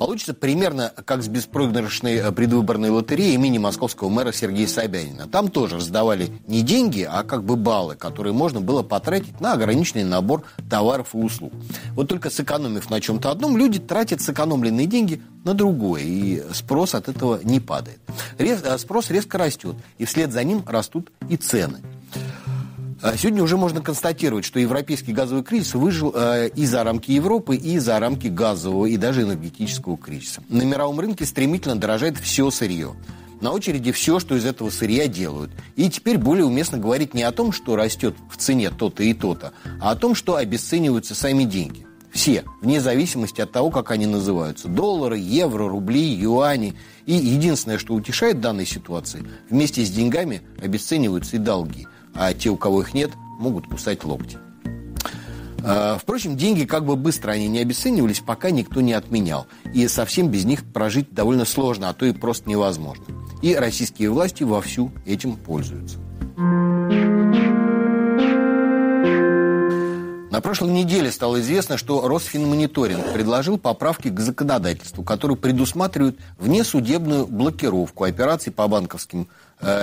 Получится 0.00 0.32
примерно 0.32 0.94
как 1.04 1.22
с 1.22 1.28
беспроигрышной 1.28 2.16
э, 2.16 2.32
предвыборной 2.32 2.88
лотереей 2.88 3.34
имени 3.34 3.58
московского 3.58 4.08
мэра 4.08 4.32
Сергея 4.32 4.66
Собянина. 4.66 5.28
Там 5.28 5.50
тоже 5.50 5.76
раздавали 5.76 6.30
не 6.46 6.62
деньги, 6.62 7.02
а 7.02 7.22
как 7.22 7.44
бы 7.44 7.56
баллы, 7.56 7.96
которые 7.96 8.32
можно 8.32 8.62
было 8.62 8.82
потратить 8.82 9.38
на 9.42 9.52
ограниченный 9.52 10.04
набор 10.04 10.42
товаров 10.70 11.14
и 11.14 11.18
услуг. 11.18 11.52
Вот 11.90 12.08
только 12.08 12.30
сэкономив 12.30 12.88
на 12.88 12.98
чем-то 13.02 13.30
одном, 13.30 13.58
люди 13.58 13.78
тратят 13.78 14.22
сэкономленные 14.22 14.86
деньги 14.86 15.20
на 15.44 15.52
другое, 15.52 16.00
и 16.00 16.44
спрос 16.54 16.94
от 16.94 17.10
этого 17.10 17.38
не 17.44 17.60
падает. 17.60 18.00
Рез, 18.38 18.62
э, 18.64 18.78
спрос 18.78 19.10
резко 19.10 19.36
растет, 19.36 19.76
и 19.98 20.06
вслед 20.06 20.32
за 20.32 20.42
ним 20.44 20.64
растут 20.66 21.12
и 21.28 21.36
цены. 21.36 21.80
А 23.02 23.16
сегодня 23.16 23.42
уже 23.42 23.56
можно 23.56 23.80
констатировать, 23.80 24.44
что 24.44 24.60
европейский 24.60 25.12
газовый 25.12 25.42
кризис 25.42 25.72
выжил 25.74 26.12
э, 26.14 26.50
и 26.54 26.66
за 26.66 26.84
рамки 26.84 27.12
Европы, 27.12 27.56
и 27.56 27.78
за 27.78 27.98
рамки 27.98 28.26
газового, 28.26 28.86
и 28.86 28.98
даже 28.98 29.22
энергетического 29.22 29.96
кризиса. 29.96 30.42
На 30.50 30.62
мировом 30.62 31.00
рынке 31.00 31.24
стремительно 31.24 31.76
дорожает 31.76 32.18
все 32.18 32.50
сырье. 32.50 32.94
На 33.40 33.52
очереди 33.52 33.90
все, 33.90 34.20
что 34.20 34.36
из 34.36 34.44
этого 34.44 34.68
сырья 34.68 35.08
делают. 35.08 35.50
И 35.76 35.88
теперь 35.88 36.18
более 36.18 36.44
уместно 36.44 36.76
говорить 36.76 37.14
не 37.14 37.22
о 37.22 37.32
том, 37.32 37.52
что 37.52 37.74
растет 37.74 38.14
в 38.30 38.36
цене 38.36 38.68
то-то 38.68 39.02
и 39.02 39.14
то-то, 39.14 39.52
а 39.80 39.92
о 39.92 39.96
том, 39.96 40.14
что 40.14 40.36
обесцениваются 40.36 41.14
сами 41.14 41.44
деньги. 41.44 41.86
Все, 42.12 42.44
вне 42.60 42.82
зависимости 42.82 43.40
от 43.40 43.50
того, 43.50 43.70
как 43.70 43.92
они 43.92 44.04
называются. 44.04 44.68
Доллары, 44.68 45.16
евро, 45.16 45.68
рубли, 45.68 46.02
юани. 46.02 46.74
И 47.06 47.14
единственное, 47.14 47.78
что 47.78 47.94
утешает 47.94 48.40
данной 48.40 48.66
ситуации, 48.66 49.24
вместе 49.48 49.86
с 49.86 49.90
деньгами 49.90 50.42
обесцениваются 50.62 51.36
и 51.36 51.38
долги– 51.38 51.86
а 52.14 52.32
те, 52.34 52.50
у 52.50 52.56
кого 52.56 52.82
их 52.82 52.94
нет, 52.94 53.10
могут 53.38 53.66
кусать 53.66 54.04
локти. 54.04 54.38
А, 55.62 55.98
впрочем, 55.98 56.36
деньги, 56.36 56.64
как 56.64 56.84
бы 56.84 56.96
быстро 56.96 57.32
они 57.32 57.48
не 57.48 57.60
обесценивались, 57.60 58.20
пока 58.20 58.50
никто 58.50 58.80
не 58.80 58.92
отменял. 58.92 59.46
И 59.74 59.86
совсем 59.88 60.28
без 60.28 60.44
них 60.44 60.64
прожить 60.64 61.12
довольно 61.12 61.44
сложно, 61.44 61.88
а 61.88 61.94
то 61.94 62.06
и 62.06 62.12
просто 62.12 62.48
невозможно. 62.48 63.04
И 63.42 63.54
российские 63.54 64.10
власти 64.10 64.42
вовсю 64.42 64.90
этим 65.06 65.36
пользуются. 65.36 65.98
На 70.30 70.40
прошлой 70.40 70.70
неделе 70.70 71.10
стало 71.10 71.40
известно, 71.40 71.76
что 71.76 72.06
Росфинмониторинг 72.06 73.12
предложил 73.12 73.58
поправки 73.58 74.08
к 74.08 74.20
законодательству, 74.20 75.02
которые 75.02 75.36
предусматривают 75.36 76.18
внесудебную 76.38 77.26
блокировку 77.26 78.04
операций 78.04 78.52
по 78.52 78.68
банковским 78.68 79.28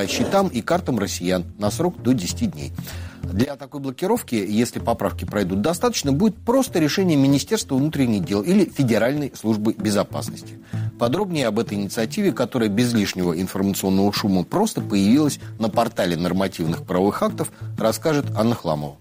счетам 0.07 0.47
и 0.47 0.61
картам 0.61 0.99
россиян 0.99 1.45
на 1.57 1.71
срок 1.71 2.01
до 2.01 2.13
10 2.13 2.51
дней. 2.51 2.71
Для 3.23 3.55
такой 3.55 3.81
блокировки, 3.81 4.35
если 4.35 4.79
поправки 4.79 5.25
пройдут 5.25 5.61
достаточно, 5.61 6.13
будет 6.13 6.35
просто 6.35 6.79
решение 6.79 7.17
Министерства 7.17 7.75
внутренних 7.75 8.23
дел 8.23 8.41
или 8.41 8.65
Федеральной 8.65 9.33
службы 9.35 9.73
безопасности. 9.73 10.59
Подробнее 10.97 11.47
об 11.47 11.59
этой 11.59 11.75
инициативе, 11.75 12.31
которая 12.31 12.69
без 12.69 12.93
лишнего 12.93 13.39
информационного 13.39 14.13
шума 14.13 14.43
просто 14.43 14.81
появилась 14.81 15.39
на 15.59 15.69
портале 15.69 16.15
нормативных 16.15 16.83
правовых 16.83 17.21
актов, 17.21 17.51
расскажет 17.77 18.25
Анна 18.35 18.55
Хламова. 18.55 18.97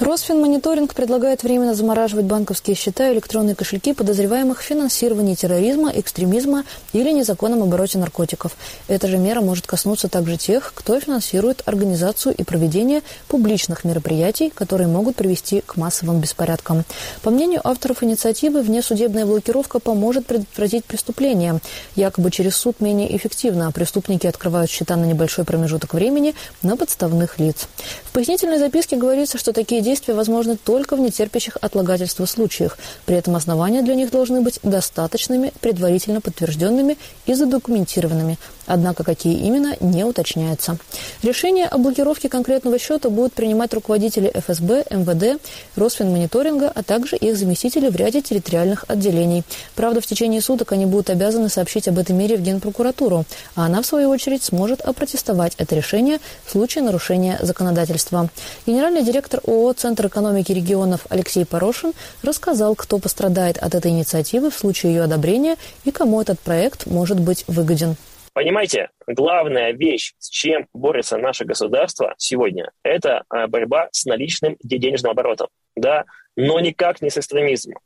Росфинмониторинг 0.00 0.92
предлагает 0.92 1.44
временно 1.44 1.72
замораживать 1.72 2.24
банковские 2.24 2.74
счета 2.74 3.08
и 3.08 3.14
электронные 3.14 3.54
кошельки 3.54 3.92
подозреваемых 3.92 4.60
в 4.60 4.64
финансировании 4.64 5.36
терроризма, 5.36 5.92
экстремизма 5.94 6.64
или 6.92 7.12
незаконном 7.12 7.62
обороте 7.62 7.98
наркотиков. 7.98 8.56
Эта 8.88 9.06
же 9.06 9.18
мера 9.18 9.40
может 9.40 9.68
коснуться 9.68 10.08
также 10.08 10.36
тех, 10.36 10.72
кто 10.74 10.98
финансирует 10.98 11.62
организацию 11.64 12.34
и 12.34 12.42
проведение 12.42 13.02
публичных 13.28 13.84
мероприятий, 13.84 14.50
которые 14.50 14.88
могут 14.88 15.14
привести 15.14 15.60
к 15.60 15.76
массовым 15.76 16.18
беспорядкам. 16.18 16.82
По 17.22 17.30
мнению 17.30 17.60
авторов 17.62 18.02
инициативы, 18.02 18.62
внесудебная 18.62 19.26
блокировка 19.26 19.78
поможет 19.78 20.26
предотвратить 20.26 20.84
преступления. 20.86 21.60
Якобы 21.94 22.32
через 22.32 22.56
суд 22.56 22.80
менее 22.80 23.16
эффективно, 23.16 23.68
а 23.68 23.70
преступники 23.70 24.26
открывают 24.26 24.72
счета 24.72 24.96
на 24.96 25.04
небольшой 25.04 25.44
промежуток 25.44 25.94
времени 25.94 26.34
на 26.62 26.76
подставных 26.76 27.38
лиц. 27.38 27.68
Пояснительной 28.14 28.60
записке 28.60 28.94
говорится, 28.94 29.38
что 29.38 29.52
такие 29.52 29.80
действия 29.80 30.14
возможны 30.14 30.56
только 30.56 30.94
в 30.94 31.00
нетерпящих 31.00 31.58
отлагательства 31.60 32.26
случаях. 32.26 32.78
При 33.06 33.16
этом 33.16 33.34
основания 33.34 33.82
для 33.82 33.96
них 33.96 34.12
должны 34.12 34.40
быть 34.40 34.60
достаточными, 34.62 35.52
предварительно 35.60 36.20
подтвержденными 36.20 36.96
и 37.26 37.34
задокументированными. 37.34 38.38
Однако 38.66 39.04
какие 39.04 39.38
именно, 39.38 39.76
не 39.80 40.04
уточняется. 40.04 40.78
Решение 41.22 41.66
о 41.66 41.78
блокировке 41.78 42.28
конкретного 42.28 42.78
счета 42.78 43.10
будут 43.10 43.32
принимать 43.32 43.72
руководители 43.74 44.30
ФСБ, 44.34 44.84
МВД, 44.90 45.40
Росфинмониторинга, 45.76 46.70
а 46.74 46.82
также 46.82 47.16
их 47.16 47.36
заместители 47.36 47.88
в 47.88 47.96
ряде 47.96 48.22
территориальных 48.22 48.84
отделений. 48.88 49.44
Правда, 49.74 50.00
в 50.00 50.06
течение 50.06 50.40
суток 50.40 50.72
они 50.72 50.86
будут 50.86 51.10
обязаны 51.10 51.48
сообщить 51.48 51.88
об 51.88 51.98
этой 51.98 52.12
мере 52.12 52.36
в 52.36 52.40
Генпрокуратуру, 52.40 53.24
а 53.54 53.66
она, 53.66 53.82
в 53.82 53.86
свою 53.86 54.10
очередь, 54.10 54.42
сможет 54.42 54.80
опротестовать 54.80 55.54
это 55.58 55.74
решение 55.74 56.18
в 56.44 56.52
случае 56.52 56.84
нарушения 56.84 57.38
законодательства. 57.40 58.30
Генеральный 58.66 59.02
директор 59.02 59.40
ООО 59.46 59.72
«Центр 59.74 60.06
экономики 60.06 60.52
регионов» 60.52 61.06
Алексей 61.08 61.44
Порошин 61.44 61.92
рассказал, 62.22 62.74
кто 62.74 62.98
пострадает 62.98 63.58
от 63.58 63.74
этой 63.74 63.90
инициативы 63.90 64.50
в 64.50 64.56
случае 64.56 64.94
ее 64.94 65.02
одобрения 65.02 65.56
и 65.84 65.90
кому 65.90 66.20
этот 66.20 66.40
проект 66.40 66.86
может 66.86 67.20
быть 67.20 67.44
выгоден. 67.46 67.96
Понимаете, 68.34 68.90
главная 69.06 69.72
вещь, 69.72 70.12
с 70.18 70.28
чем 70.28 70.66
борется 70.74 71.16
наше 71.16 71.44
государство 71.44 72.14
сегодня, 72.18 72.72
это 72.82 73.22
а, 73.28 73.46
борьба 73.46 73.88
с 73.92 74.06
наличным 74.06 74.56
денежным 74.60 75.12
оборотом, 75.12 75.48
да, 75.76 76.04
но 76.34 76.58
никак 76.58 77.00
не 77.00 77.10
с 77.10 77.16
экстремизмом. 77.16 77.78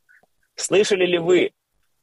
Слышали 0.55 1.05
ли 1.05 1.19
вы 1.19 1.51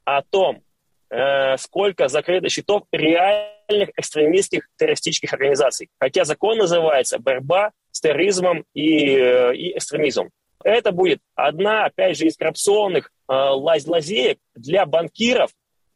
о 0.04 0.22
том, 0.22 0.62
э, 1.11 1.56
сколько 1.56 2.06
закрыто 2.06 2.48
счетов 2.48 2.85
реальных 2.92 3.90
экстремистских 3.96 4.68
террористических 4.76 5.32
организаций? 5.32 5.90
Хотя 5.98 6.24
закон 6.24 6.56
называется 6.56 7.18
«Борьба 7.18 7.72
с 7.90 8.00
терроризмом 8.00 8.64
и, 8.74 9.09
э, 9.09 9.56
и 9.56 9.76
экстремизмом». 9.76 10.30
Это 10.62 10.92
будет 10.92 11.20
одна, 11.35 11.87
опять 11.87 12.16
же, 12.16 12.26
из 12.26 12.37
коррупционных 12.37 13.11
э, 13.28 13.32
лазеек 13.32 14.38
для 14.54 14.87
банкиров, 14.87 15.50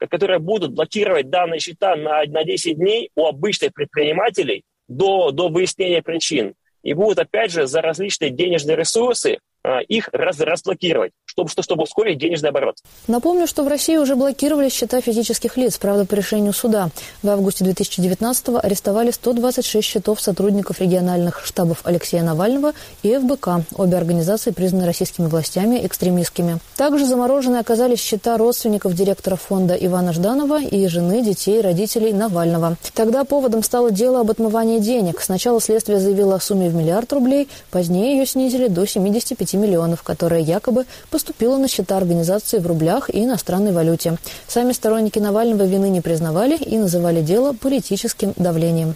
которые 0.08 0.38
будут 0.38 0.72
блокировать 0.72 1.30
данные 1.30 1.60
счета 1.60 1.96
на, 1.96 2.24
на 2.24 2.44
10 2.44 2.76
дней 2.76 3.10
у 3.14 3.26
обычных 3.26 3.72
предпринимателей 3.72 4.64
до, 4.88 5.30
до 5.30 5.48
выяснения 5.48 6.02
причин. 6.02 6.54
И 6.82 6.94
будут, 6.94 7.18
опять 7.18 7.52
же, 7.52 7.66
за 7.66 7.82
различные 7.82 8.30
денежные 8.30 8.76
ресурсы 8.76 9.38
их 9.88 10.08
раз, 10.12 10.40
разблокировать, 10.40 11.12
чтобы, 11.24 11.50
чтобы 11.50 11.82
ускорить 11.82 12.18
денежный 12.18 12.48
оборот. 12.50 12.76
Напомню, 13.06 13.46
что 13.46 13.62
в 13.62 13.68
России 13.68 13.96
уже 13.96 14.16
блокировали 14.16 14.68
счета 14.68 15.00
физических 15.00 15.56
лиц, 15.56 15.76
правда, 15.78 16.06
по 16.06 16.14
решению 16.14 16.52
суда. 16.52 16.90
В 17.22 17.28
августе 17.28 17.64
2019-го 17.64 18.58
арестовали 18.62 19.10
126 19.10 19.86
счетов 19.86 20.20
сотрудников 20.20 20.80
региональных 20.80 21.44
штабов 21.44 21.80
Алексея 21.84 22.22
Навального 22.22 22.72
и 23.02 23.16
ФБК. 23.16 23.66
Обе 23.76 23.96
организации 23.96 24.50
признаны 24.50 24.86
российскими 24.86 25.26
властями 25.26 25.84
экстремистскими. 25.84 26.58
Также 26.76 27.06
заморожены 27.06 27.56
оказались 27.56 28.00
счета 28.00 28.36
родственников 28.38 28.94
директора 28.94 29.36
фонда 29.36 29.74
Ивана 29.74 30.12
Жданова 30.12 30.62
и 30.62 30.86
жены, 30.88 31.22
детей, 31.22 31.60
родителей 31.60 32.12
Навального. 32.12 32.76
Тогда 32.94 33.24
поводом 33.24 33.62
стало 33.62 33.90
дело 33.90 34.20
об 34.20 34.30
отмывании 34.30 34.78
денег. 34.78 35.20
Сначала 35.20 35.60
следствие 35.60 35.98
заявило 35.98 36.36
о 36.36 36.40
сумме 36.40 36.68
в 36.68 36.74
миллиард 36.74 37.12
рублей, 37.12 37.48
позднее 37.70 38.16
ее 38.18 38.26
снизили 38.26 38.68
до 38.68 38.86
75 38.86 39.49
5 39.50 39.60
миллионов, 39.60 40.02
которая 40.02 40.40
якобы 40.40 40.86
поступила 41.10 41.56
на 41.56 41.68
счета 41.68 41.96
организации 41.96 42.58
в 42.58 42.66
рублях 42.66 43.10
и 43.10 43.24
иностранной 43.24 43.72
валюте. 43.72 44.16
Сами 44.46 44.72
сторонники 44.72 45.18
Навального 45.18 45.64
вины 45.64 45.90
не 45.90 46.00
признавали 46.00 46.56
и 46.56 46.78
называли 46.78 47.22
дело 47.22 47.52
политическим 47.52 48.32
давлением. 48.36 48.94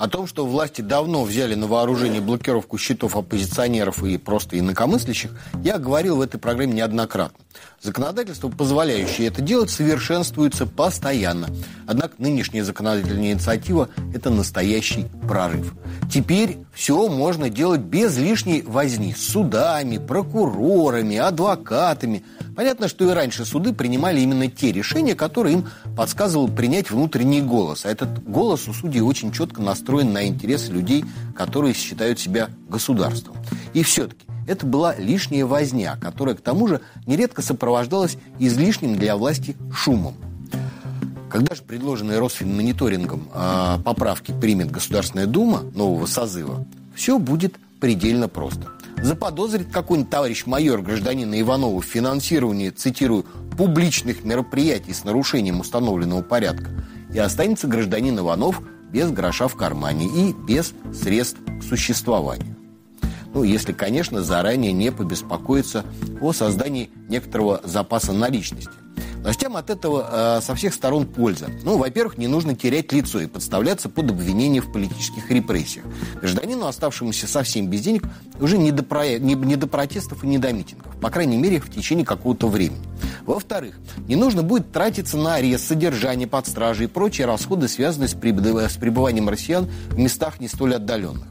О 0.00 0.08
том, 0.08 0.26
что 0.26 0.46
власти 0.46 0.80
давно 0.80 1.24
взяли 1.24 1.54
на 1.54 1.66
вооружение 1.66 2.22
блокировку 2.22 2.78
счетов 2.78 3.16
оппозиционеров 3.16 4.02
и 4.02 4.16
просто 4.16 4.58
инакомыслящих, 4.58 5.30
я 5.62 5.76
говорил 5.76 6.16
в 6.16 6.22
этой 6.22 6.40
программе 6.40 6.72
неоднократно. 6.72 7.38
Законодательство, 7.82 8.48
позволяющее 8.48 9.28
это 9.28 9.42
делать, 9.42 9.68
совершенствуется 9.68 10.64
постоянно. 10.64 11.48
Однако 11.86 12.14
нынешняя 12.16 12.64
законодательная 12.64 13.32
инициатива– 13.32 13.90
это 14.14 14.30
настоящий 14.30 15.04
прорыв. 15.28 15.74
Теперь 16.10 16.56
все 16.72 17.06
можно 17.08 17.50
делать 17.50 17.82
без 17.82 18.16
лишней 18.16 18.62
возни 18.62 19.12
с 19.12 19.28
судами, 19.28 19.98
прокурорами, 19.98 21.18
адвокатами. 21.18 22.24
Понятно, 22.60 22.88
что 22.88 23.10
и 23.10 23.14
раньше 23.14 23.46
суды 23.46 23.72
принимали 23.72 24.20
именно 24.20 24.46
те 24.46 24.70
решения, 24.70 25.14
которые 25.14 25.54
им 25.54 25.68
подсказывал 25.96 26.46
принять 26.46 26.90
внутренний 26.90 27.40
голос. 27.40 27.86
А 27.86 27.88
этот 27.88 28.22
голос 28.22 28.68
у 28.68 28.74
судей 28.74 29.00
очень 29.00 29.32
четко 29.32 29.62
настроен 29.62 30.12
на 30.12 30.26
интересы 30.26 30.70
людей, 30.70 31.06
которые 31.34 31.72
считают 31.72 32.20
себя 32.20 32.50
государством. 32.68 33.34
И 33.72 33.82
все-таки 33.82 34.26
это 34.46 34.66
была 34.66 34.94
лишняя 34.94 35.46
возня, 35.46 35.96
которая, 36.02 36.34
к 36.34 36.42
тому 36.42 36.68
же, 36.68 36.82
нередко 37.06 37.40
сопровождалась 37.40 38.18
излишним 38.38 38.98
для 38.98 39.16
власти 39.16 39.56
шумом. 39.74 40.16
Когда 41.30 41.54
же 41.54 41.62
предложенные 41.62 42.18
Росфинмониторингом 42.18 43.30
э, 43.32 43.78
поправки 43.82 44.34
примет 44.38 44.70
Государственная 44.70 45.24
Дума 45.24 45.62
нового 45.74 46.04
созыва, 46.04 46.66
все 46.94 47.18
будет 47.18 47.54
предельно 47.80 48.28
просто. 48.28 48.68
Заподозрит 49.02 49.72
какой-нибудь 49.72 50.10
товарищ 50.10 50.44
майор 50.46 50.82
гражданина 50.82 51.40
Иванова 51.40 51.80
в 51.80 51.84
финансировании, 51.84 52.70
цитирую, 52.70 53.24
публичных 53.56 54.24
мероприятий 54.24 54.92
с 54.92 55.04
нарушением 55.04 55.60
установленного 55.60 56.22
порядка, 56.22 56.70
и 57.12 57.18
останется 57.18 57.66
гражданин 57.66 58.18
Иванов 58.18 58.60
без 58.92 59.10
гроша 59.10 59.48
в 59.48 59.56
кармане 59.56 60.06
и 60.06 60.32
без 60.32 60.74
средств 60.92 61.38
к 61.60 61.62
существованию. 61.62 62.56
Ну, 63.32 63.42
если, 63.42 63.72
конечно, 63.72 64.22
заранее 64.22 64.72
не 64.72 64.92
побеспокоиться 64.92 65.84
о 66.20 66.32
создании 66.32 66.90
некоторого 67.08 67.60
запаса 67.64 68.12
наличности. 68.12 68.72
Властям 69.22 69.56
от 69.56 69.68
этого 69.68 70.38
э, 70.38 70.40
со 70.42 70.54
всех 70.54 70.72
сторон 70.72 71.06
польза. 71.06 71.48
Ну, 71.62 71.76
во-первых, 71.76 72.16
не 72.16 72.26
нужно 72.26 72.54
терять 72.54 72.90
лицо 72.92 73.20
и 73.20 73.26
подставляться 73.26 73.88
под 73.88 74.10
обвинение 74.10 74.62
в 74.62 74.72
политических 74.72 75.30
репрессиях. 75.30 75.84
Гражданину, 76.20 76.66
оставшемуся 76.66 77.26
совсем 77.26 77.68
без 77.68 77.82
денег, 77.82 78.04
уже 78.40 78.56
не 78.56 78.72
до, 78.72 78.82
про... 78.82 79.18
не, 79.18 79.34
не 79.34 79.56
до 79.56 79.66
протестов 79.66 80.24
и 80.24 80.26
не 80.26 80.38
до 80.38 80.52
митингов. 80.52 80.96
По 81.00 81.10
крайней 81.10 81.36
мере, 81.36 81.60
в 81.60 81.70
течение 81.70 82.06
какого-то 82.06 82.48
времени. 82.48 82.80
Во-вторых, 83.26 83.78
не 84.08 84.16
нужно 84.16 84.42
будет 84.42 84.72
тратиться 84.72 85.18
на 85.18 85.34
арест, 85.34 85.68
содержание 85.68 86.26
под 86.26 86.46
стражей 86.46 86.86
и 86.86 86.88
прочие 86.88 87.26
расходы, 87.26 87.68
связанные 87.68 88.08
с, 88.08 88.14
прибыв... 88.14 88.70
с 88.70 88.76
пребыванием 88.76 89.28
россиян 89.28 89.68
в 89.90 89.98
местах 89.98 90.40
не 90.40 90.48
столь 90.48 90.76
отдаленных. 90.76 91.28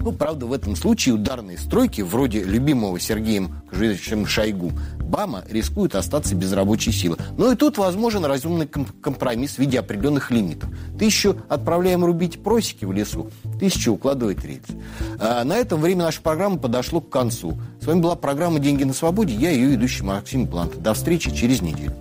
Ну, 0.00 0.12
правда, 0.12 0.46
в 0.46 0.52
этом 0.52 0.76
случае 0.76 1.14
ударные 1.14 1.58
стройки, 1.58 2.00
вроде 2.00 2.42
любимого 2.44 2.98
Сергеем 2.98 3.62
Кожевичем 3.70 4.26
Шойгу, 4.26 4.72
БАМа 5.00 5.44
рискуют 5.50 5.94
остаться 5.94 6.34
без 6.34 6.52
рабочей 6.52 6.92
силы. 6.92 7.16
Но 7.36 7.52
и 7.52 7.56
тут 7.56 7.78
возможен 7.78 8.24
разумный 8.24 8.66
компромисс 8.66 9.52
в 9.52 9.58
виде 9.58 9.78
определенных 9.78 10.30
лимитов. 10.30 10.70
Тысячу 10.98 11.36
отправляем 11.48 12.04
рубить 12.04 12.42
просеки 12.42 12.84
в 12.84 12.92
лесу, 12.92 13.30
тысячу 13.60 13.92
укладывать 13.92 14.44
рельсы. 14.44 14.80
А 15.18 15.44
на 15.44 15.56
этом 15.56 15.80
время 15.80 16.04
нашей 16.04 16.22
программы 16.22 16.58
подошло 16.58 17.00
к 17.00 17.10
концу. 17.10 17.58
С 17.80 17.86
вами 17.86 18.00
была 18.00 18.16
программа 18.16 18.58
«Деньги 18.58 18.84
на 18.84 18.92
свободе». 18.92 19.34
Я 19.34 19.50
ее 19.50 19.66
ведущий 19.66 20.02
Максим 20.02 20.46
Плант. 20.46 20.80
До 20.82 20.94
встречи 20.94 21.30
через 21.34 21.60
неделю. 21.60 21.92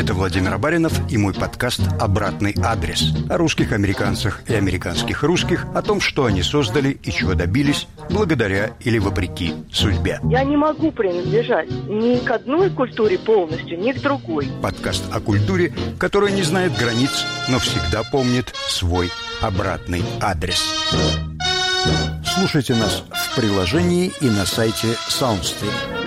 Это 0.00 0.14
Владимир 0.14 0.54
Абаринов 0.54 0.94
и 1.10 1.18
мой 1.18 1.34
подкаст 1.34 1.82
«Обратный 2.00 2.54
адрес» 2.64 3.12
о 3.28 3.36
русских 3.36 3.72
американцах 3.72 4.40
и 4.48 4.54
американских 4.54 5.22
русских, 5.22 5.66
о 5.74 5.82
том, 5.82 6.00
что 6.00 6.24
они 6.24 6.42
создали 6.42 6.98
и 7.02 7.12
чего 7.12 7.34
добились 7.34 7.86
благодаря 8.08 8.70
или 8.80 8.98
вопреки 8.98 9.52
судьбе. 9.70 10.18
Я 10.24 10.42
не 10.44 10.56
могу 10.56 10.90
принадлежать 10.90 11.68
ни 11.70 12.16
к 12.24 12.30
одной 12.30 12.70
культуре 12.70 13.18
полностью, 13.18 13.78
ни 13.78 13.92
к 13.92 14.00
другой. 14.00 14.48
Подкаст 14.62 15.04
о 15.12 15.20
культуре, 15.20 15.74
которая 15.98 16.32
не 16.32 16.44
знает 16.44 16.72
границ, 16.78 17.26
но 17.50 17.58
всегда 17.58 18.02
помнит 18.10 18.54
свой 18.68 19.10
обратный 19.42 20.02
адрес. 20.22 20.64
Слушайте 22.24 22.74
нас 22.74 23.04
в 23.12 23.36
приложении 23.36 24.10
и 24.22 24.30
на 24.30 24.46
сайте 24.46 24.96
SoundStream. 25.10 25.99